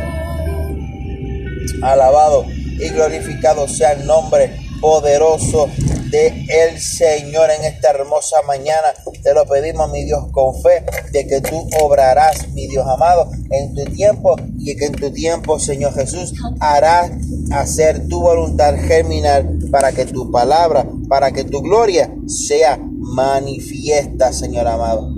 Alabado 1.82 2.44
y 2.46 2.88
glorificado 2.90 3.68
sea 3.68 3.92
el 3.92 4.06
nombre 4.06 4.56
poderoso 4.80 5.68
el 6.14 6.80
Señor 6.80 7.50
en 7.50 7.64
esta 7.64 7.90
hermosa 7.90 8.42
mañana. 8.46 8.88
Te 9.22 9.34
lo 9.34 9.44
pedimos, 9.46 9.90
mi 9.90 10.04
Dios, 10.04 10.26
con 10.32 10.54
fe, 10.62 10.84
de 11.10 11.26
que 11.26 11.40
tú 11.40 11.68
obrarás, 11.80 12.48
mi 12.50 12.66
Dios 12.66 12.86
amado, 12.86 13.30
en 13.50 13.74
tu 13.74 13.84
tiempo 13.84 14.36
y 14.58 14.76
que 14.76 14.86
en 14.86 14.92
tu 14.92 15.10
tiempo, 15.10 15.58
Señor 15.58 15.94
Jesús, 15.94 16.34
harás 16.60 17.10
hacer 17.52 18.06
tu 18.08 18.20
voluntad 18.20 18.74
germinar 18.76 19.44
para 19.70 19.92
que 19.92 20.04
tu 20.04 20.30
palabra, 20.30 20.86
para 21.08 21.32
que 21.32 21.44
tu 21.44 21.60
gloria 21.62 22.14
sea 22.26 22.78
manifiesta, 22.78 24.32
Señor 24.32 24.68
amado. 24.68 25.12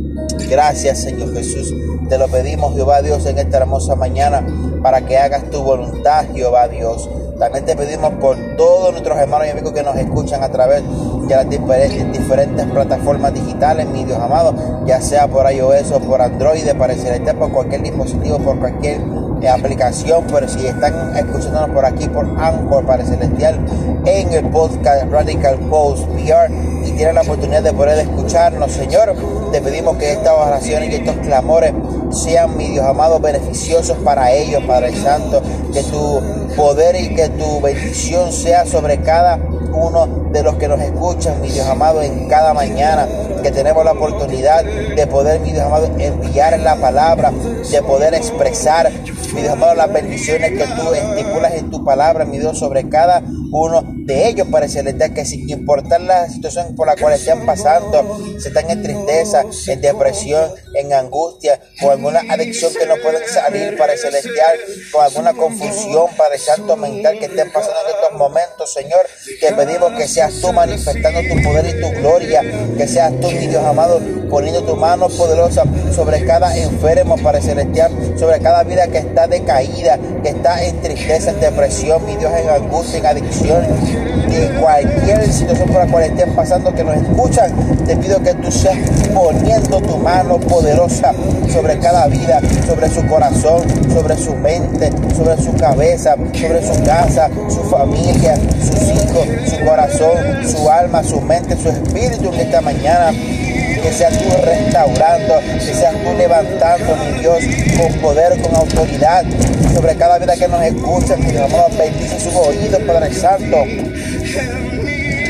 Gracias, 0.49 1.03
Señor 1.03 1.35
Jesús. 1.35 1.75
Te 2.09 2.19
lo 2.19 2.29
pedimos, 2.29 2.75
Jehová 2.75 3.03
Dios, 3.03 3.27
en 3.27 3.39
esta 3.39 3.59
hermosa 3.59 3.97
mañana, 3.97 4.47
para 4.83 5.05
que 5.05 5.19
hagas 5.19 5.51
tu 5.51 5.63
voluntad, 5.63 6.27
Jehová 6.35 6.69
Dios. 6.69 7.09
También 7.39 7.67
te 7.67 7.77
pedimos 7.77 8.15
por 8.15 8.37
todos 8.57 8.93
nuestros 8.93 9.19
hermanos 9.19 9.47
y 9.47 9.51
amigos 9.51 9.73
que 9.73 9.83
nos 9.83 9.95
escuchan 9.97 10.43
a 10.43 10.49
través 10.49 10.83
de 11.29 11.37
las 11.37 11.49
diferentes, 11.51 12.67
plataformas 12.67 13.35
digitales, 13.35 13.87
mi 13.89 14.05
Dios 14.05 14.19
amado, 14.19 14.55
ya 14.87 15.03
sea 15.03 15.29
por 15.29 15.51
iOS 15.53 15.93
o 15.93 16.01
por 16.01 16.23
Android, 16.23 16.67
para 16.79 16.95
el 16.95 17.37
por 17.37 17.53
cualquier 17.53 17.83
dispositivo, 17.83 18.39
por 18.39 18.59
cualquier 18.59 19.03
eh, 19.43 19.49
aplicación, 19.51 20.25
pero 20.33 20.49
si 20.49 20.67
están 20.67 21.15
escuchándonos 21.15 21.71
por 21.71 21.85
aquí, 21.85 22.09
por 22.09 22.27
Anchor, 22.41 22.87
para 22.87 23.05
Celestial, 23.05 23.61
en 24.07 24.33
el 24.33 24.47
podcast 24.47 25.11
Radical 25.11 25.59
Post 25.69 26.09
PR 26.09 26.51
y 26.87 26.93
tienen 26.93 27.17
la 27.17 27.21
oportunidad 27.21 27.63
de 27.63 27.73
poder 27.75 27.99
escucharnos, 27.99 28.73
Señor, 28.73 29.15
te 29.53 29.61
pedimos 29.61 29.99
que 29.99 30.13
estas 30.13 30.33
oraciones 30.33 30.91
y 30.91 30.95
estos 30.95 31.17
clamores 31.17 31.75
sean, 32.17 32.57
mi 32.57 32.69
Dios 32.69 32.85
amado, 32.85 33.21
beneficiosos 33.21 33.97
para 33.99 34.33
ellos, 34.33 34.63
Padre 34.67 34.95
Santo, 34.97 35.43
que 35.73 35.83
tu 35.85 36.21
poder 36.57 36.97
y 36.97 37.15
que 37.15 37.29
tu 37.31 37.61
bendición 37.61 38.33
sea 38.33 38.65
sobre 38.67 38.99
cada 39.03 39.39
uno 39.73 40.07
de 40.33 40.43
los 40.43 40.57
que 40.57 40.69
nos 40.69 40.81
escuchan, 40.81 41.41
mi 41.41 41.51
Dios 41.51 41.67
amado, 41.67 42.03
en 42.03 42.29
cada 42.29 42.55
mañana 42.55 43.07
que 43.47 43.53
tenemos 43.53 43.85
la 43.85 43.93
oportunidad 43.93 44.65
de 44.65 45.07
poder, 45.07 45.39
mi 45.39 45.53
Dios 45.53 45.63
amado, 45.63 45.87
enviar 46.01 46.59
la 46.59 46.75
palabra, 46.75 47.31
de 47.31 47.81
poder 47.83 48.13
expresar, 48.15 48.91
mi 49.33 49.41
Dios 49.41 49.53
amado, 49.53 49.77
las 49.77 49.93
bendiciones 49.93 50.51
que 50.51 50.67
tú 50.67 50.93
estipulas 50.93 51.55
en 51.55 51.71
tu 51.71 51.85
palabra, 51.85 52.25
mi 52.25 52.41
Dios, 52.41 52.59
sobre 52.59 52.89
cada 52.89 53.23
uno 53.53 53.85
de 53.87 54.29
ellos 54.29 54.49
para 54.49 54.69
celestial 54.69 55.15
que 55.15 55.25
sin 55.25 55.49
importar 55.49 56.01
la 56.01 56.29
situación 56.29 56.75
por 56.75 56.87
la 56.87 56.97
cual 56.97 57.15
estén 57.15 57.47
pasando, 57.47 58.19
si 58.41 58.49
están 58.49 58.71
en 58.71 58.83
tristeza, 58.83 59.45
en 59.69 59.81
depresión, 59.81 60.51
en 60.75 60.93
angustia, 60.93 61.61
o 61.83 61.91
alguna 61.91 62.21
adicción 62.29 62.73
que 62.75 62.87
no 62.87 62.95
pueden 63.03 63.27
salir 63.29 63.77
para 63.77 63.93
el 63.93 63.99
celestial, 63.99 64.59
con 64.93 65.05
alguna 65.05 65.33
confusión, 65.35 66.07
para 66.17 66.35
el 66.35 66.41
santo 66.41 66.77
mental 66.77 67.19
que 67.19 67.27
estén 67.27 67.53
pasando 67.53 67.81
en 67.89 67.95
estos 67.95 68.19
momentos, 68.19 68.73
Señor, 68.73 69.07
te 69.41 69.53
pedimos 69.53 69.93
que 69.93 70.09
seas 70.09 70.41
tú 70.41 70.53
manifestando 70.53 71.21
tu 71.21 71.43
poder 71.43 71.67
y 71.67 71.81
tu 71.81 71.91
gloria, 72.01 72.43
que 72.77 72.87
seas 72.87 73.13
tú, 73.21 73.29
Dios 73.39 73.65
amado, 73.65 74.01
poniendo 74.31 74.63
tu 74.63 74.77
mano 74.77 75.09
poderosa 75.09 75.65
sobre 75.95 76.25
cada 76.25 76.57
enfermo, 76.57 77.17
para 77.23 77.39
el 77.39 77.45
celestial, 77.45 77.91
sobre 78.17 78.41
cada 78.41 78.63
vida 78.65 78.87
que 78.89 78.99
está 78.99 79.27
decaída, 79.27 79.99
que 80.23 80.31
está 80.31 80.63
en 80.65 80.81
tristeza, 80.81 81.31
en 81.31 81.41
depresión, 81.41 82.05
mi 82.05 82.17
Dios, 82.17 82.33
en 82.33 82.49
angustia, 82.49 82.99
en 82.99 83.07
adicción, 83.07 83.63
de 84.29 84.61
cualquier 84.61 85.33
situación 85.33 85.69
por 85.69 85.85
la 85.85 85.91
cual 85.91 86.05
estén 86.05 86.35
pasando, 86.35 86.75
que 86.75 86.85
nos 86.85 86.97
escuchan, 86.97 87.53
te 87.87 87.97
pido 87.97 88.23
que 88.23 88.35
tú 88.35 88.51
seas 88.51 88.77
poniendo 89.15 89.81
tu 89.81 89.97
mano 89.99 90.39
poderosa 90.39 91.13
sobre 91.53 91.79
cada 91.79 92.07
vida, 92.07 92.41
sobre 92.67 92.89
su 92.91 93.07
corazón, 93.07 93.63
sobre 93.93 94.17
su 94.17 94.35
mente, 94.35 94.91
sobre 95.15 95.37
su 95.43 95.55
cabeza, 95.55 96.17
sobre 96.35 96.63
su 96.63 96.83
casa, 96.85 97.31
su 97.49 97.63
familia, 97.65 98.37
sus 98.61 98.91
hijos, 98.91 99.27
su 99.49 99.65
corazón, 99.65 100.17
su 100.47 100.71
alma, 100.71 101.03
su 101.03 101.21
mente, 101.21 101.57
su 101.57 101.69
espíritu 101.69 102.33
en 102.33 102.41
esta 102.41 102.61
mañana 102.61 103.13
que 103.83 103.93
seas 103.93 104.19
tú 104.19 104.25
restaurando, 104.43 105.41
que 105.55 105.75
seas 105.75 105.95
tú 106.03 106.13
levantando, 106.17 106.97
mi 106.97 107.19
Dios, 107.21 107.39
con 107.79 107.93
poder, 108.01 108.41
con 108.41 108.55
autoridad, 108.55 109.25
sobre 109.75 109.97
cada 109.97 110.19
vida 110.19 110.37
que 110.37 110.49
nos 110.49 110.63
escucha, 110.63 111.17
mi 111.17 111.37
amado, 111.37 111.69
bendice 111.79 112.19
sus 112.19 112.35
oídos, 112.35 112.81
Padre 112.83 113.13
Santo 113.15 113.65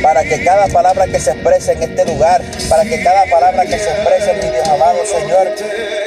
para 0.07 0.23
que 0.23 0.45
cada 0.45 0.69
palabra 0.69 1.05
que 1.09 1.19
se 1.19 1.33
exprese 1.33 1.73
en 1.73 1.83
este 1.83 2.05
lugar, 2.05 2.41
para 2.69 2.85
que 2.85 3.03
cada 3.03 3.25
palabra 3.25 3.67
que 3.67 3.77
se 3.77 3.91
exprese, 3.91 4.35
mi 4.35 4.53
Dios 4.53 4.69
amado 4.69 4.99
Señor, 5.05 5.49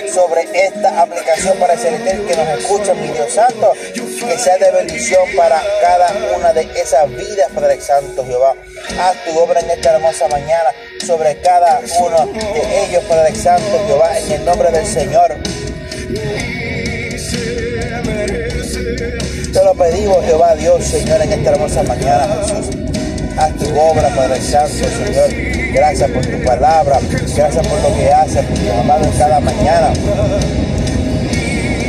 sobre 0.09 0.47
esta 0.53 1.01
aplicación 1.01 1.57
para 1.57 1.73
el 1.73 1.79
celestial 1.79 2.25
que 2.25 2.35
nos 2.37 2.47
escucha, 2.59 2.93
mi 2.93 3.09
Dios 3.09 3.33
Santo, 3.33 3.73
que 3.93 4.37
sea 4.37 4.57
de 4.57 4.71
bendición 4.71 5.23
para 5.35 5.61
cada 5.81 6.13
una 6.33 6.53
de 6.53 6.61
esas 6.81 7.09
vidas, 7.09 7.49
Padre 7.53 7.81
Santo 7.81 8.25
Jehová. 8.25 8.55
Haz 9.01 9.17
tu 9.25 9.37
obra 9.37 9.59
en 9.59 9.69
esta 9.69 9.93
hermosa 9.95 10.29
mañana 10.29 10.69
sobre 11.05 11.35
cada 11.41 11.81
uno 11.99 12.25
de 12.27 12.85
ellos, 12.85 13.03
Padre 13.03 13.35
Santo 13.35 13.83
Jehová, 13.85 14.17
en 14.17 14.31
el 14.31 14.45
nombre 14.45 14.71
del 14.71 14.87
Señor. 14.87 15.35
Te 19.51 19.61
lo 19.61 19.73
pedimos, 19.73 20.23
Jehová 20.23 20.55
Dios, 20.55 20.85
Señor, 20.85 21.21
en 21.21 21.33
esta 21.33 21.49
hermosa 21.49 21.83
mañana, 21.83 22.39
Jesús. 22.45 22.88
Haz 23.39 23.55
tu 23.55 23.69
obra, 23.79 24.09
Padre 24.09 24.41
Santo, 24.41 24.67
Señor. 24.73 25.29
Gracias 25.73 26.11
por 26.11 26.25
tu 26.25 26.43
palabra. 26.43 26.99
Gracias 27.09 27.67
por 27.67 27.81
lo 27.81 27.95
que 27.95 28.11
haces, 28.11 28.45
amado, 28.77 29.05
en 29.05 29.11
cada 29.11 29.39
mañana. 29.39 29.93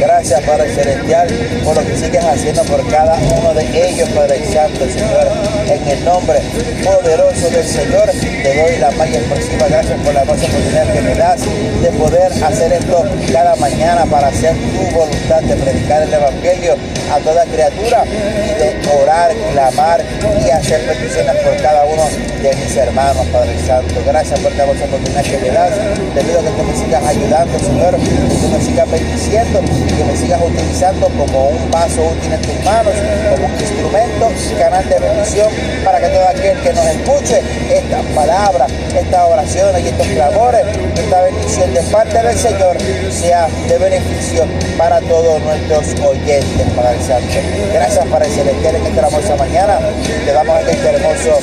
Gracias, 0.00 0.40
Padre 0.44 0.74
Celestial, 0.74 1.28
por 1.62 1.76
lo 1.76 1.86
que 1.86 1.94
sigues 1.94 2.24
haciendo 2.24 2.64
por 2.64 2.88
cada 2.88 3.18
uno 3.36 3.52
de 3.52 3.90
ellos, 3.90 4.08
Padre 4.08 4.42
Santo, 4.50 4.86
Señor. 4.88 5.28
En 5.68 5.88
el 5.88 6.04
nombre 6.06 6.40
poderoso 6.82 7.50
del 7.50 7.66
Señor, 7.66 8.10
te 8.42 8.62
doy 8.62 8.78
la 8.78 8.90
más 8.92 9.08
expresiva 9.08 9.68
gracias 9.68 10.00
por 10.00 10.14
la 10.14 10.22
hermosa 10.22 10.46
oportunidad 10.46 10.92
que 10.92 11.00
me 11.02 11.14
das 11.14 11.40
de 11.82 11.88
poder 11.98 12.32
hacer 12.32 12.72
esto 12.72 13.04
cada 13.30 13.54
mañana 13.56 14.06
para 14.06 14.28
hacer 14.28 14.56
tu 14.56 14.96
voluntad, 14.96 15.42
de 15.42 15.56
predicar 15.56 16.02
el 16.02 16.14
Evangelio 16.14 16.76
a 17.12 17.18
toda 17.18 17.44
criatura 17.44 18.04
y 18.06 18.58
de 18.58 18.88
orar, 19.02 19.32
clamar 19.52 20.02
y 20.44 20.50
hacer 20.50 20.86
peticiones 20.86 21.36
por 21.44 21.56
cada 21.58 21.84
uno 21.84 22.04
de 22.42 22.56
mis 22.56 22.74
hermanos, 22.74 23.26
Padre 23.30 23.54
Santo. 23.66 23.94
Gracias 24.06 24.40
por 24.40 24.50
la 24.56 24.62
hermosa 24.62 24.84
oportunidad 24.86 25.22
que 25.24 25.38
me 25.38 25.50
das. 25.50 25.72
Te 26.14 26.22
pido 26.22 26.40
que 26.42 26.50
tú 26.50 26.62
me 26.62 26.76
sigas 26.76 27.04
ayudando, 27.04 27.58
Señor, 27.58 27.96
que 27.96 28.34
tú 28.34 28.48
me 28.48 28.64
sigas 28.64 28.90
bendiciendo 28.90 29.60
que 29.96 30.04
me 30.04 30.16
sigas 30.16 30.40
utilizando 30.42 31.08
como 31.08 31.48
un 31.48 31.70
vaso 31.70 32.02
útil 32.02 32.32
en 32.32 32.42
tus 32.42 32.64
manos, 32.64 32.92
como 33.30 33.46
un 33.46 33.60
instrumento 33.60 34.28
canal 34.58 34.88
de 34.88 34.98
bendición 34.98 35.48
para 35.84 36.00
que 36.00 36.08
todo 36.08 36.28
aquel 36.28 36.60
que 36.60 36.72
nos 36.72 36.86
escuche 36.86 37.42
estas 37.70 38.04
palabras, 38.14 38.70
estas 38.96 39.20
oraciones 39.24 39.84
y 39.84 39.88
estos 39.88 40.06
clamores, 40.08 40.66
esta 40.96 41.22
bendición 41.22 41.74
de 41.74 41.82
parte 41.82 42.22
del 42.22 42.38
Señor 42.38 42.76
sea 43.10 43.48
de 43.68 43.78
beneficio 43.78 44.46
para 44.76 45.00
todos 45.00 45.40
nuestros 45.42 46.00
oyentes, 46.00 46.66
Padre 46.76 46.98
Santo. 47.06 47.34
Gracias, 47.72 48.04
Padre 48.06 48.28
Celestial, 48.30 48.76
en 48.76 48.86
esta 48.86 49.00
hermosa 49.06 49.36
mañana. 49.36 49.78
Te 50.24 50.32
damos 50.32 50.60
este 50.68 50.88
hermoso 50.88 51.38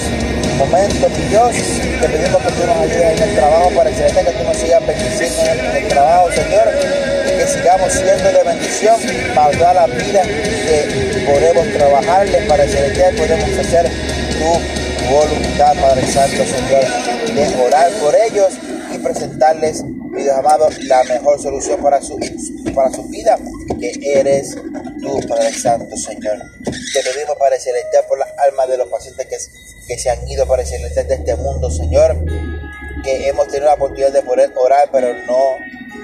momento, 0.58 1.10
mi 1.10 1.24
Dios. 1.30 1.56
Te 2.02 2.10
pedimos 2.10 2.42
que 2.42 2.52
tú 2.52 2.66
nos 2.66 2.78
ayudes 2.78 3.22
en 3.22 3.30
el 3.30 3.36
trabajo, 3.36 3.70
Padre 3.76 3.94
Celestial, 3.94 4.26
que 4.26 4.32
tú 4.32 4.44
nos 4.44 4.58
sigas 4.58 4.88
bendiciendo 4.88 5.42
en 5.46 5.76
el 5.76 5.88
trabajo, 5.88 6.30
Señor. 6.32 6.77
Que 7.58 7.64
sigamos 7.64 7.92
siendo 7.92 8.32
de 8.32 8.44
bendición 8.44 8.96
para 9.34 9.58
toda 9.58 9.74
la 9.74 9.88
vida 9.88 10.22
que 10.22 11.26
podemos 11.26 11.68
trabajarles, 11.74 12.46
Padre 12.48 12.68
Celestial, 12.68 13.16
podemos 13.16 13.58
hacer 13.58 13.90
tu 14.38 15.10
voluntad, 15.12 15.74
Padre 15.82 16.08
Santo, 16.08 16.46
Señor, 16.46 16.86
de 17.34 17.64
orar 17.64 17.92
por 17.94 18.16
ellos 18.16 18.54
y 18.94 19.00
presentarles, 19.00 19.84
mi 19.84 20.22
Dios 20.22 20.38
amado, 20.38 20.70
la 20.84 21.04
mejor 21.06 21.42
solución 21.42 21.82
para 21.82 22.00
su, 22.00 22.20
para 22.76 22.92
su 22.92 23.04
vida, 23.06 23.38
que 23.80 24.00
eres 24.04 24.56
tú, 25.02 25.20
Padre 25.28 25.52
Santo, 25.52 25.98
Señor. 25.98 26.38
Te 26.64 27.02
pedimos, 27.02 27.38
Padre 27.38 27.60
Celestial, 27.60 28.06
por 28.08 28.20
las 28.20 28.30
almas 28.38 28.70
de 28.70 28.78
los 28.78 28.88
pacientes 28.88 29.26
que, 29.26 29.38
que 29.88 30.00
se 30.00 30.10
han 30.12 30.28
ido, 30.28 30.46
Padre 30.46 30.66
Celestial, 30.66 31.08
de 31.08 31.16
este 31.16 31.36
mundo, 31.36 31.72
Señor, 31.72 32.24
que 33.04 33.28
hemos 33.28 33.48
tenido 33.48 33.66
la 33.66 33.74
oportunidad 33.74 34.12
de 34.12 34.22
poder 34.22 34.54
orar, 34.56 34.90
pero 34.92 35.14
no 35.26 35.56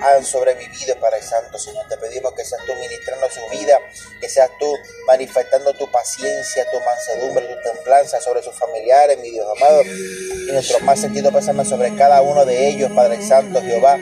han 0.03 0.25
sobrevivido 0.25 0.95
para 1.00 1.17
el 1.17 1.24
Santo 1.24 1.57
Señor. 1.57 1.88
Te 1.88 1.98
pedimos 1.98 2.33
que 2.33 2.43
seas 2.43 2.62
tú 2.65 2.74
ministrando 2.75 3.27
su 3.29 3.57
vida, 3.57 3.79
que 4.19 4.29
seas 4.29 4.50
tú 4.60 4.72
manifestando 5.07 5.74
tu 5.74 5.89
paciencia, 5.91 6.65
tu 6.72 6.79
mansedumbre, 6.81 7.45
tu 7.48 7.72
templanza 7.72 8.19
sobre 8.22 8.43
sus 8.43 8.55
familiares, 8.55 9.17
mi 9.19 9.31
Dios 9.31 9.48
amado. 9.57 9.81
Y 9.83 10.51
nuestro 10.51 10.79
más 10.81 11.00
sentido 11.00 11.31
pésame 11.31 11.65
sobre 11.65 11.95
cada 11.95 12.22
uno 12.22 12.45
de 12.45 12.67
ellos, 12.67 12.91
Padre 12.91 13.22
Santo 13.25 13.62
Jehová. 13.62 13.98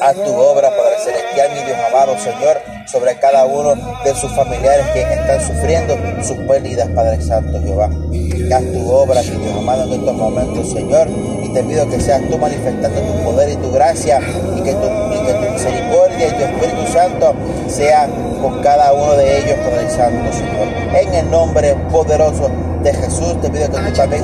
A 0.00 0.14
tu 0.14 0.34
obra, 0.34 0.70
Padre 0.70 0.96
Celestial, 1.04 1.50
mi 1.52 1.62
Dios 1.62 1.76
amado, 1.90 2.18
Señor, 2.18 2.58
sobre 2.86 3.18
cada 3.18 3.44
uno 3.44 3.74
de 4.02 4.14
sus 4.14 4.34
familiares 4.34 4.86
que 4.94 5.02
están 5.02 5.40
sufriendo 5.46 5.94
sus 6.22 6.38
pérdidas, 6.48 6.88
Padre 6.94 7.20
Santo 7.20 7.60
Jehová. 7.60 7.90
Haz 8.50 8.64
tu 8.72 8.90
obra, 8.90 9.22
mi 9.22 9.44
Dios 9.44 9.58
amado, 9.58 9.84
en 9.84 10.00
estos 10.00 10.14
momentos, 10.14 10.72
Señor, 10.72 11.08
y 11.42 11.52
te 11.52 11.62
pido 11.64 11.86
que 11.90 12.00
seas 12.00 12.22
tú 12.30 12.38
manifestando 12.38 12.98
tu 12.98 13.24
poder 13.24 13.50
y 13.50 13.56
tu 13.56 13.70
gracia, 13.70 14.20
y 14.56 14.62
que 14.62 14.72
tu, 14.72 14.88
misericordia 15.52 16.28
y 16.28 16.32
tu 16.32 16.44
Espíritu 16.44 16.92
Santo 16.92 17.34
sea 17.68 18.08
con 18.40 18.62
cada 18.62 18.94
uno 18.94 19.16
de 19.16 19.38
ellos, 19.38 19.58
Padre 19.68 19.90
Santo, 19.90 20.32
Señor. 20.32 20.68
En 20.94 21.14
el 21.14 21.30
nombre 21.30 21.74
poderoso 21.92 22.50
de 22.92 22.94
Jesús, 22.94 23.40
te 23.42 23.50
pido 23.50 23.70
que 23.70 23.78
tú 23.78 23.92
también 23.92 24.22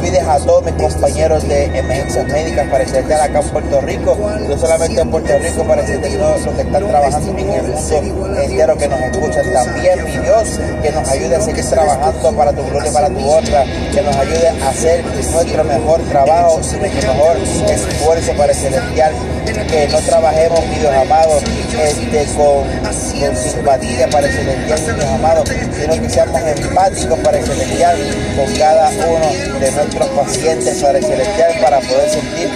pides 0.00 0.22
a 0.22 0.38
todos 0.38 0.64
mis 0.64 0.74
compañeros 0.74 1.48
de 1.48 1.64
emergencias 1.64 2.26
médicas 2.28 2.68
para 2.68 2.84
estar 2.84 3.20
acá 3.20 3.40
en 3.40 3.48
Puerto 3.48 3.80
Rico, 3.80 4.16
no 4.48 4.58
solamente 4.58 5.00
en 5.00 5.10
Puerto 5.10 5.32
Rico, 5.38 5.64
para 5.64 5.82
decirte 5.82 6.10
que 6.10 6.18
los 6.18 6.54
que 6.54 6.62
están 6.62 6.88
trabajando 6.88 7.30
en 7.30 7.50
el 7.50 7.62
mundo 7.64 8.40
entero 8.40 8.76
que 8.76 8.88
nos 8.88 9.00
escuchan. 9.00 9.52
también, 9.52 10.04
mi 10.04 10.10
Dios, 10.18 10.60
que 10.80 10.92
nos 10.92 11.08
ayude 11.08 11.36
a 11.36 11.40
seguir 11.40 11.64
trabajando 11.64 12.32
para 12.32 12.52
tu 12.52 12.64
gloria 12.66 12.90
y 12.90 12.94
para 12.94 13.08
tu 13.08 13.28
honra, 13.28 13.64
que 13.92 14.02
nos 14.02 14.16
ayude 14.16 14.48
a 14.48 14.68
hacer 14.68 15.04
nuestro 15.04 15.64
mejor 15.64 16.00
trabajo, 16.02 16.56
nuestro 16.56 17.14
mejor 17.14 17.36
esfuerzo 17.68 18.32
para 18.36 18.52
el 18.52 18.58
celestial, 18.58 19.12
que 19.44 19.88
no 19.88 19.98
trabajemos, 19.98 20.66
mi 20.66 20.76
Dios 20.76 20.94
amado, 20.94 21.38
este, 21.38 22.26
con, 22.36 22.64
con 22.82 23.36
simpatía 23.36 24.08
para 24.08 24.26
el 24.28 24.32
celestial, 24.32 24.80
mi 24.80 24.92
Dios 24.92 25.10
amado, 25.10 25.44
sino 25.46 26.02
que 26.02 26.10
seamos 26.10 26.40
empáticos 26.42 27.18
para 27.20 27.38
el 27.38 27.44
celestial 27.44 27.87
con 28.36 28.54
cada 28.56 28.90
uno 28.90 29.58
de 29.58 29.70
nuestros 29.72 30.08
pacientes 30.08 30.82
para 30.82 30.98
el 30.98 31.04
celestial 31.04 31.54
para 31.62 31.80
poder 31.80 32.10
sentir, 32.10 32.50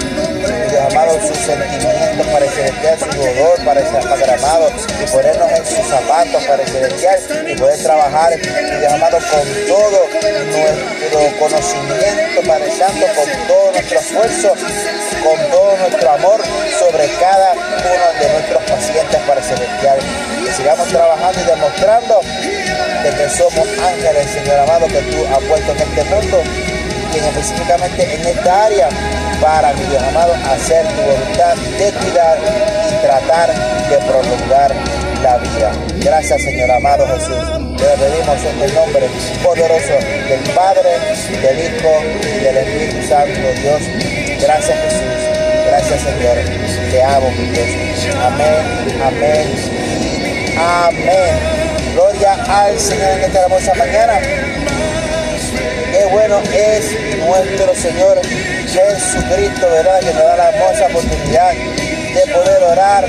Dios 0.68 0.82
amado, 0.90 1.18
sus 1.26 1.36
sentimientos 1.38 2.26
para 2.26 2.44
el 2.44 2.50
celestial, 2.50 2.98
su 2.98 3.18
dolor 3.18 3.64
Padre 3.64 4.34
amado 4.34 4.70
y 5.00 5.10
ponernos 5.10 5.50
en 5.52 5.64
sus 5.64 5.86
zapatos 5.86 6.44
para 6.44 6.62
el 6.62 6.68
celestial 6.68 7.48
y 7.48 7.54
poder 7.56 7.82
trabajar, 7.82 8.38
Dios 8.38 8.92
amado, 8.92 9.18
con 9.18 9.66
todo 9.68 10.06
nuestro 10.12 11.38
conocimiento, 11.38 12.42
Padre 12.46 12.70
Santo, 12.72 13.06
con 13.16 13.46
todo 13.48 13.72
nuestro 13.72 13.98
esfuerzo, 14.00 14.48
con 15.22 15.50
todo 15.50 15.76
nuestro 15.78 16.10
amor 16.10 16.42
sobre 16.78 17.08
cada 17.18 17.52
uno 17.52 18.20
de 18.20 18.32
nuestros 18.32 18.62
pacientes 18.64 19.20
para 19.26 19.40
el 19.40 19.46
celestial. 19.46 19.98
Que 20.44 20.52
sigamos 20.52 20.88
trabajando 20.88 21.40
y 21.40 21.44
demostrando 21.44 22.20
de 23.02 23.10
que 23.10 23.28
somos 23.30 23.66
ángeles, 23.78 24.30
Señor 24.30 24.60
amado, 24.60 24.86
que 24.86 25.00
tú 25.02 25.24
has 25.26 25.42
puesto 25.44 25.72
en 25.72 25.78
este 25.78 26.04
mundo 26.04 26.42
y 27.12 27.18
específicamente 27.18 28.14
en 28.14 28.26
esta 28.26 28.64
área 28.66 28.88
para, 29.40 29.72
mi 29.74 29.84
Dios 29.86 30.02
amado, 30.02 30.34
hacer 30.34 30.86
tu 30.86 31.02
voluntad 31.02 31.56
de 31.78 31.92
cuidar 31.92 32.38
y 32.90 33.06
tratar 33.06 33.48
de 33.88 33.96
prolongar 34.06 34.74
la 35.22 35.36
vida. 35.38 35.72
Gracias, 35.98 36.42
Señor 36.42 36.70
amado 36.70 37.06
Jesús. 37.08 37.76
Te 37.76 37.84
pedimos 37.98 38.44
en 38.44 38.62
el 38.62 38.74
nombre 38.74 39.08
poderoso 39.42 39.94
del 40.28 40.40
Padre, 40.54 40.90
del 41.42 41.58
Hijo 41.58 41.90
y 42.22 42.44
del 42.44 42.56
Espíritu 42.56 43.08
Santo, 43.08 43.40
Dios. 43.62 43.82
Gracias, 44.40 44.78
Jesús. 44.78 45.32
Gracias, 45.66 46.00
Señor. 46.02 46.36
Te 46.90 47.02
amo, 47.02 47.30
mi 47.30 47.46
Dios. 47.50 48.16
Amén, 48.22 49.00
amén 49.02 49.48
y 50.00 50.56
amén. 50.56 51.61
Gloria 51.92 52.32
al 52.48 52.78
Señor 52.80 53.10
en 53.10 53.24
esta 53.24 53.42
hermosa 53.42 53.74
mañana. 53.74 54.18
Qué 54.18 56.04
bueno 56.10 56.40
es 56.54 57.18
nuestro 57.18 57.74
Señor 57.74 58.18
Jesucristo, 58.22 59.70
¿verdad? 59.70 60.00
Que 60.00 60.14
nos 60.14 60.24
da 60.24 60.36
la 60.36 60.48
hermosa 60.48 60.86
oportunidad 60.86 61.52
de 61.52 62.32
poder 62.32 62.62
orar, 62.62 63.04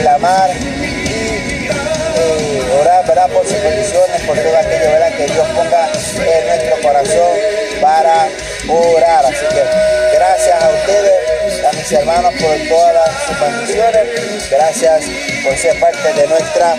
clamar 0.00 0.50
y 0.50 1.68
eh, 2.16 2.62
orar, 2.80 3.04
¿verdad? 3.04 3.28
Por 3.30 3.44
sus 3.44 3.60
bendiciones, 3.62 4.20
por 4.22 4.38
todo 4.38 4.56
aquello, 4.56 4.90
¿verdad? 4.92 5.12
Que 5.16 5.26
Dios 5.26 5.48
ponga 5.48 5.88
en 5.88 6.46
nuestro 6.46 6.88
corazón 6.88 7.36
para 7.82 8.28
orar. 8.68 9.24
Así 9.26 9.46
que 9.50 10.14
gracias 10.14 10.62
a 10.62 10.68
ustedes, 10.70 11.64
a 11.64 11.72
mis 11.72 11.92
hermanos, 11.92 12.32
por 12.40 12.68
todas 12.68 13.10
sus 13.26 13.40
bendiciones. 13.40 14.50
Gracias 14.50 15.04
por 15.42 15.56
ser 15.56 15.80
parte 15.80 16.12
de 16.12 16.28
nuestra 16.28 16.76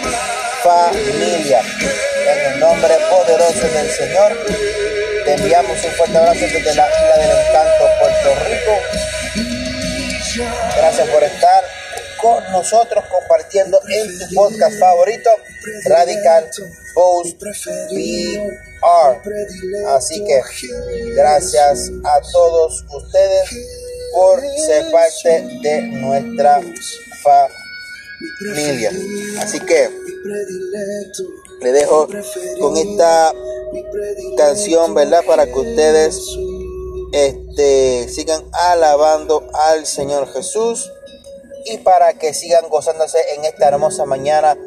familia. 0.64 1.62
En 2.28 2.54
el 2.54 2.60
nombre 2.60 2.96
poderoso 3.10 3.68
del 3.68 3.90
Señor, 3.90 4.38
te 5.26 5.34
enviamos 5.34 5.84
un 5.84 5.92
fuerte 5.92 6.18
abrazo 6.18 6.40
desde 6.40 6.76
la 6.76 6.88
isla 6.88 7.18
del 7.18 7.32
encanto, 7.32 7.86
Puerto 8.00 8.36
Rico. 8.46 8.72
Gracias 10.78 11.10
por 11.10 11.24
estar 11.24 11.64
con 12.22 12.52
nosotros 12.52 13.04
compartiendo 13.06 13.80
en 13.90 14.20
tu 14.20 14.36
podcast 14.36 14.80
favorito, 14.80 15.30
Radical 15.86 16.50
Post 16.94 17.42
VR. 17.92 18.52
Así 19.96 20.24
que 20.24 20.42
gracias 21.16 21.92
a 22.04 22.22
todos 22.32 22.86
ustedes 22.90 23.50
por 24.14 24.40
ser 24.66 24.92
parte 24.92 25.42
de 25.62 25.82
nuestra 25.82 26.62
familia. 27.24 27.61
Así 29.40 29.60
que 29.62 29.90
le 31.62 31.72
dejo 31.72 32.08
con 32.60 32.78
esta 32.78 33.34
canción, 34.38 34.94
¿verdad? 34.94 35.24
Para 35.26 35.46
que 35.46 35.60
ustedes 35.60 36.20
este, 37.12 38.08
sigan 38.10 38.44
alabando 38.54 39.48
al 39.54 39.86
Señor 39.86 40.28
Jesús 40.32 40.92
y 41.66 41.78
para 41.78 42.14
que 42.14 42.34
sigan 42.34 42.70
gozándose 42.70 43.20
en 43.36 43.46
esta 43.46 43.68
hermosa 43.68 44.06
mañana 44.06 44.58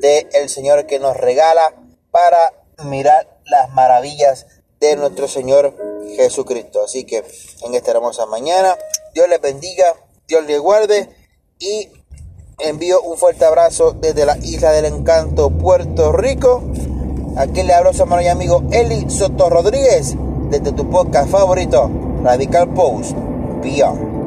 del 0.00 0.26
el 0.32 0.48
Señor 0.48 0.86
que 0.86 0.98
nos 0.98 1.16
regala 1.16 1.74
para 2.10 2.52
mirar 2.84 3.38
las 3.46 3.70
maravillas 3.70 4.46
de 4.80 4.96
nuestro 4.96 5.28
Señor 5.28 5.74
Jesucristo. 6.16 6.84
Así 6.84 7.04
que 7.04 7.24
en 7.64 7.74
esta 7.74 7.90
hermosa 7.90 8.26
mañana, 8.26 8.78
Dios 9.14 9.28
les 9.28 9.40
bendiga, 9.40 9.84
Dios 10.26 10.44
les 10.46 10.60
guarde 10.60 11.08
y 11.58 11.88
envío 12.58 13.00
un 13.02 13.16
fuerte 13.16 13.44
abrazo 13.44 13.92
desde 13.92 14.26
la 14.26 14.36
Isla 14.38 14.72
del 14.72 14.86
Encanto, 14.86 15.50
Puerto 15.50 16.12
Rico. 16.12 16.62
Aquí 17.36 17.62
le 17.62 17.72
hablo 17.72 17.90
a 17.90 17.92
su 17.92 18.02
hermano 18.02 18.22
y 18.22 18.28
amigo 18.28 18.64
Eli 18.72 19.08
Soto 19.08 19.48
Rodríguez 19.48 20.16
desde 20.50 20.72
tu 20.72 20.88
podcast 20.90 21.30
favorito, 21.30 21.90
Radical 22.22 22.68
Post 22.74 23.12
Beyond. 23.62 24.17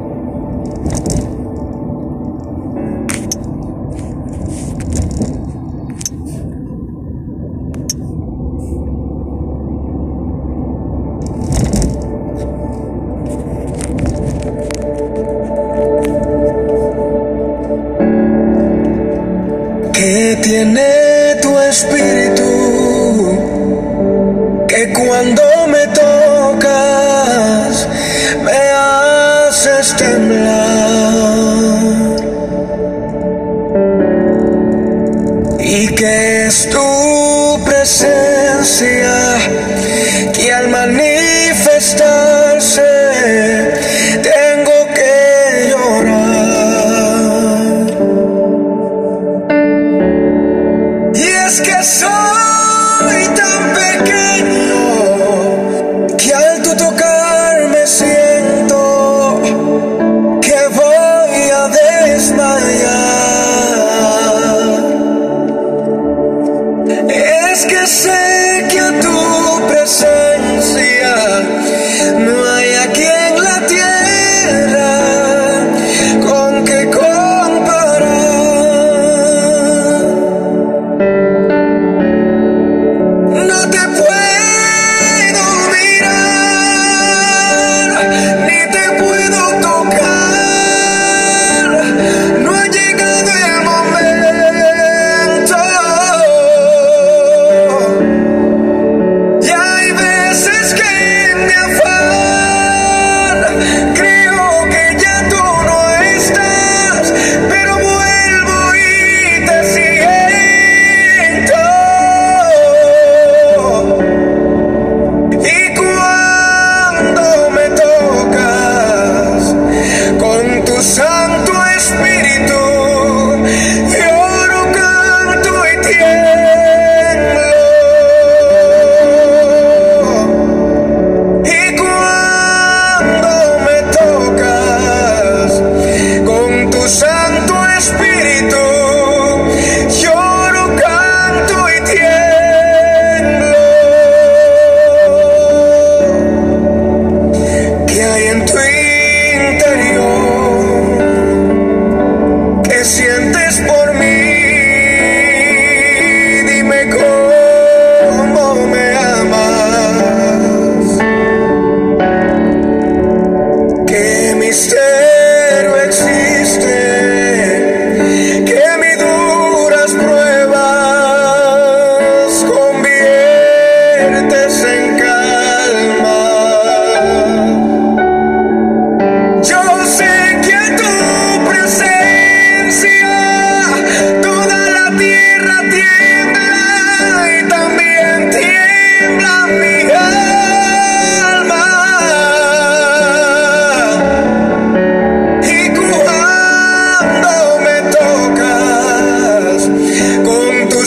que 67.72 67.86
sé 67.86 68.66
que 68.70 68.80
a 68.80 68.92
tu 69.00 69.66
presencia 69.66 71.14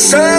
say 0.05 0.34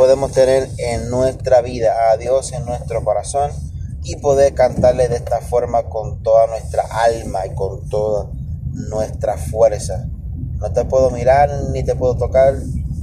podemos 0.00 0.32
tener 0.32 0.66
en 0.78 1.10
nuestra 1.10 1.60
vida, 1.60 2.10
a 2.10 2.16
Dios 2.16 2.52
en 2.52 2.64
nuestro 2.64 3.04
corazón 3.04 3.50
y 4.02 4.16
poder 4.16 4.54
cantarle 4.54 5.08
de 5.08 5.16
esta 5.16 5.42
forma 5.42 5.82
con 5.90 6.22
toda 6.22 6.46
nuestra 6.46 6.84
alma 6.84 7.44
y 7.44 7.54
con 7.54 7.86
toda 7.90 8.30
nuestra 8.72 9.36
fuerza. 9.36 10.06
No 10.56 10.72
te 10.72 10.86
puedo 10.86 11.10
mirar 11.10 11.50
ni 11.74 11.84
te 11.84 11.96
puedo 11.96 12.16
tocar, 12.16 12.54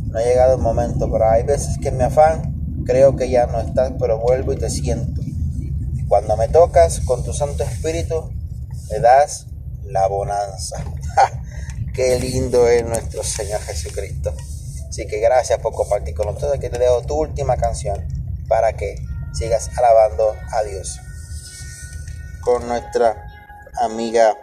no 0.08 0.18
ha 0.18 0.24
llegado 0.24 0.56
el 0.56 0.60
momento, 0.60 1.08
pero 1.12 1.30
hay 1.30 1.44
veces 1.44 1.78
que 1.78 1.90
en 1.90 1.98
mi 1.98 2.04
afán 2.04 2.84
creo 2.84 3.16
que 3.16 3.30
ya 3.30 3.46
no 3.46 3.60
estás, 3.60 3.94
pero 4.00 4.18
vuelvo 4.18 4.54
y 4.54 4.58
te 4.58 4.72
siento. 4.72 5.22
Cuando 6.08 6.36
me 6.36 6.48
tocas 6.48 7.02
con 7.02 7.24
tu 7.24 7.32
Santo 7.32 7.64
Espíritu, 7.64 8.32
me 8.90 9.00
das 9.00 9.46
la 9.84 10.08
bonanza. 10.08 10.84
Qué 11.94 12.20
lindo 12.20 12.68
es 12.68 12.84
nuestro 12.84 13.22
Señor 13.22 13.60
Jesucristo. 13.62 14.34
Así 14.98 15.06
que 15.06 15.20
gracias 15.20 15.60
por 15.60 15.76
compartir 15.76 16.16
con 16.16 16.26
nosotros. 16.26 16.60
Que 16.60 16.72
te 16.72 16.80
dejo 16.80 17.04
tu 17.04 17.14
última 17.14 17.56
canción 17.56 18.04
para 18.48 18.74
que 18.74 18.96
sigas 19.32 19.70
alabando 19.78 20.36
a 20.52 20.64
Dios. 20.64 21.00
Con 22.42 22.68
nuestra 22.68 23.16
amiga 23.80 24.36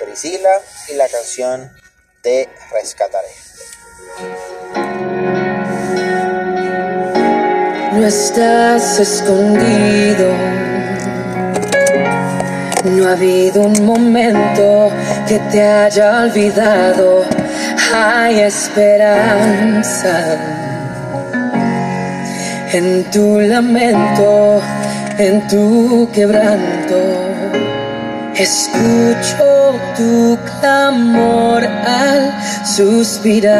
Priscila 0.00 0.48
y 0.88 0.94
la 0.94 1.06
canción 1.06 1.70
Te 2.22 2.48
rescataré. 2.72 3.28
No 7.92 8.06
estás 8.06 9.00
escondido. 9.00 10.32
No 12.86 13.06
ha 13.06 13.12
habido 13.12 13.60
un 13.60 13.84
momento 13.84 14.90
que 15.28 15.38
te 15.52 15.62
haya 15.62 16.22
olvidado. 16.22 17.43
Hay 17.96 18.40
esperanza 18.40 20.16
en 22.72 23.04
tu 23.12 23.38
lamento, 23.38 24.60
en 25.16 25.46
tu 25.46 26.10
quebranto. 26.12 26.96
Escucho 28.34 29.78
tu 29.96 30.36
clamor 30.58 31.64
al 31.64 32.34
suspirar. 32.66 33.54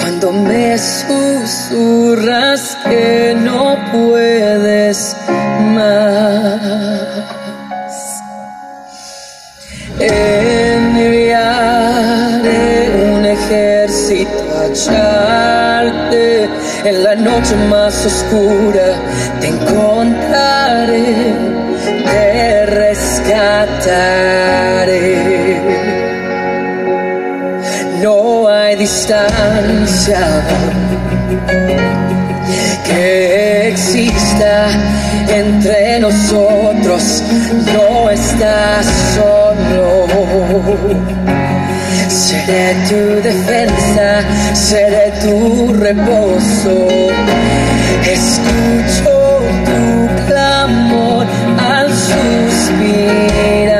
Cuando 0.00 0.32
me 0.32 0.78
susurras 0.78 2.62
que 2.88 3.36
no 3.38 3.76
puedes 3.92 5.14
más. 5.74 5.97
En 16.88 17.04
la 17.04 17.14
noche 17.14 17.54
más 17.68 17.94
oscura. 18.06 18.94
Te 19.40 19.48
encontraré, 19.48 21.34
te 22.12 22.66
rescataré. 22.66 23.18
No 28.02 28.48
hay 28.48 28.76
distancia 28.76 30.42
que 32.86 33.68
exista 33.68 34.68
entre 35.34 36.00
nosotros, 36.00 37.22
no 37.74 38.10
estás 38.10 38.86
solo. 39.14 40.08
Seré 42.28 42.76
tu 42.86 43.02
defensa, 43.22 44.08
seré 44.52 45.06
tu 45.22 45.72
reposo. 45.72 46.76
Escucho 48.04 49.16
tu 49.64 49.80
clamor 50.26 51.26
al 51.56 51.88
suspirar. 52.06 53.77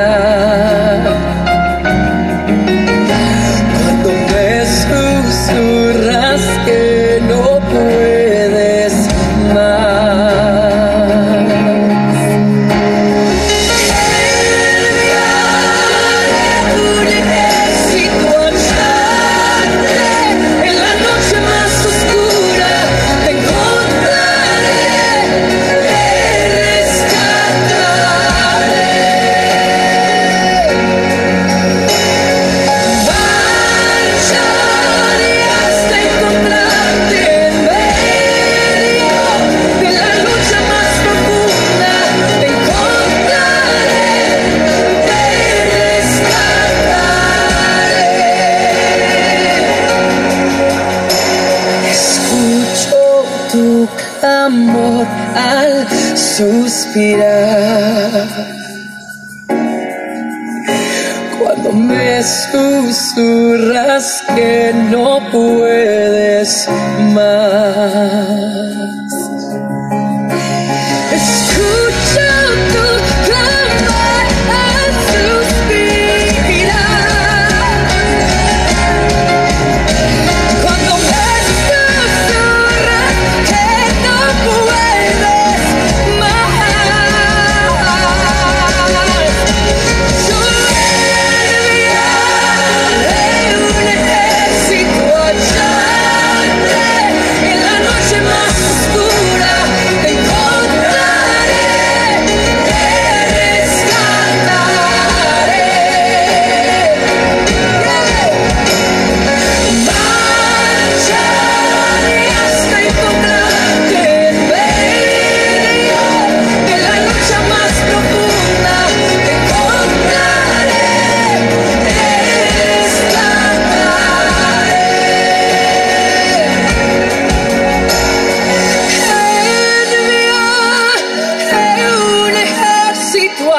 Puedes 66.39 66.69
más. 67.13 67.99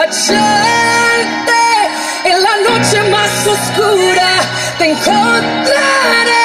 Echarte 0.05 1.63
en 2.25 2.43
la 2.43 2.57
noche 2.69 3.03
más 3.11 3.47
oscura. 3.47 4.31
Te 4.79 4.91
encontraré, 4.91 6.40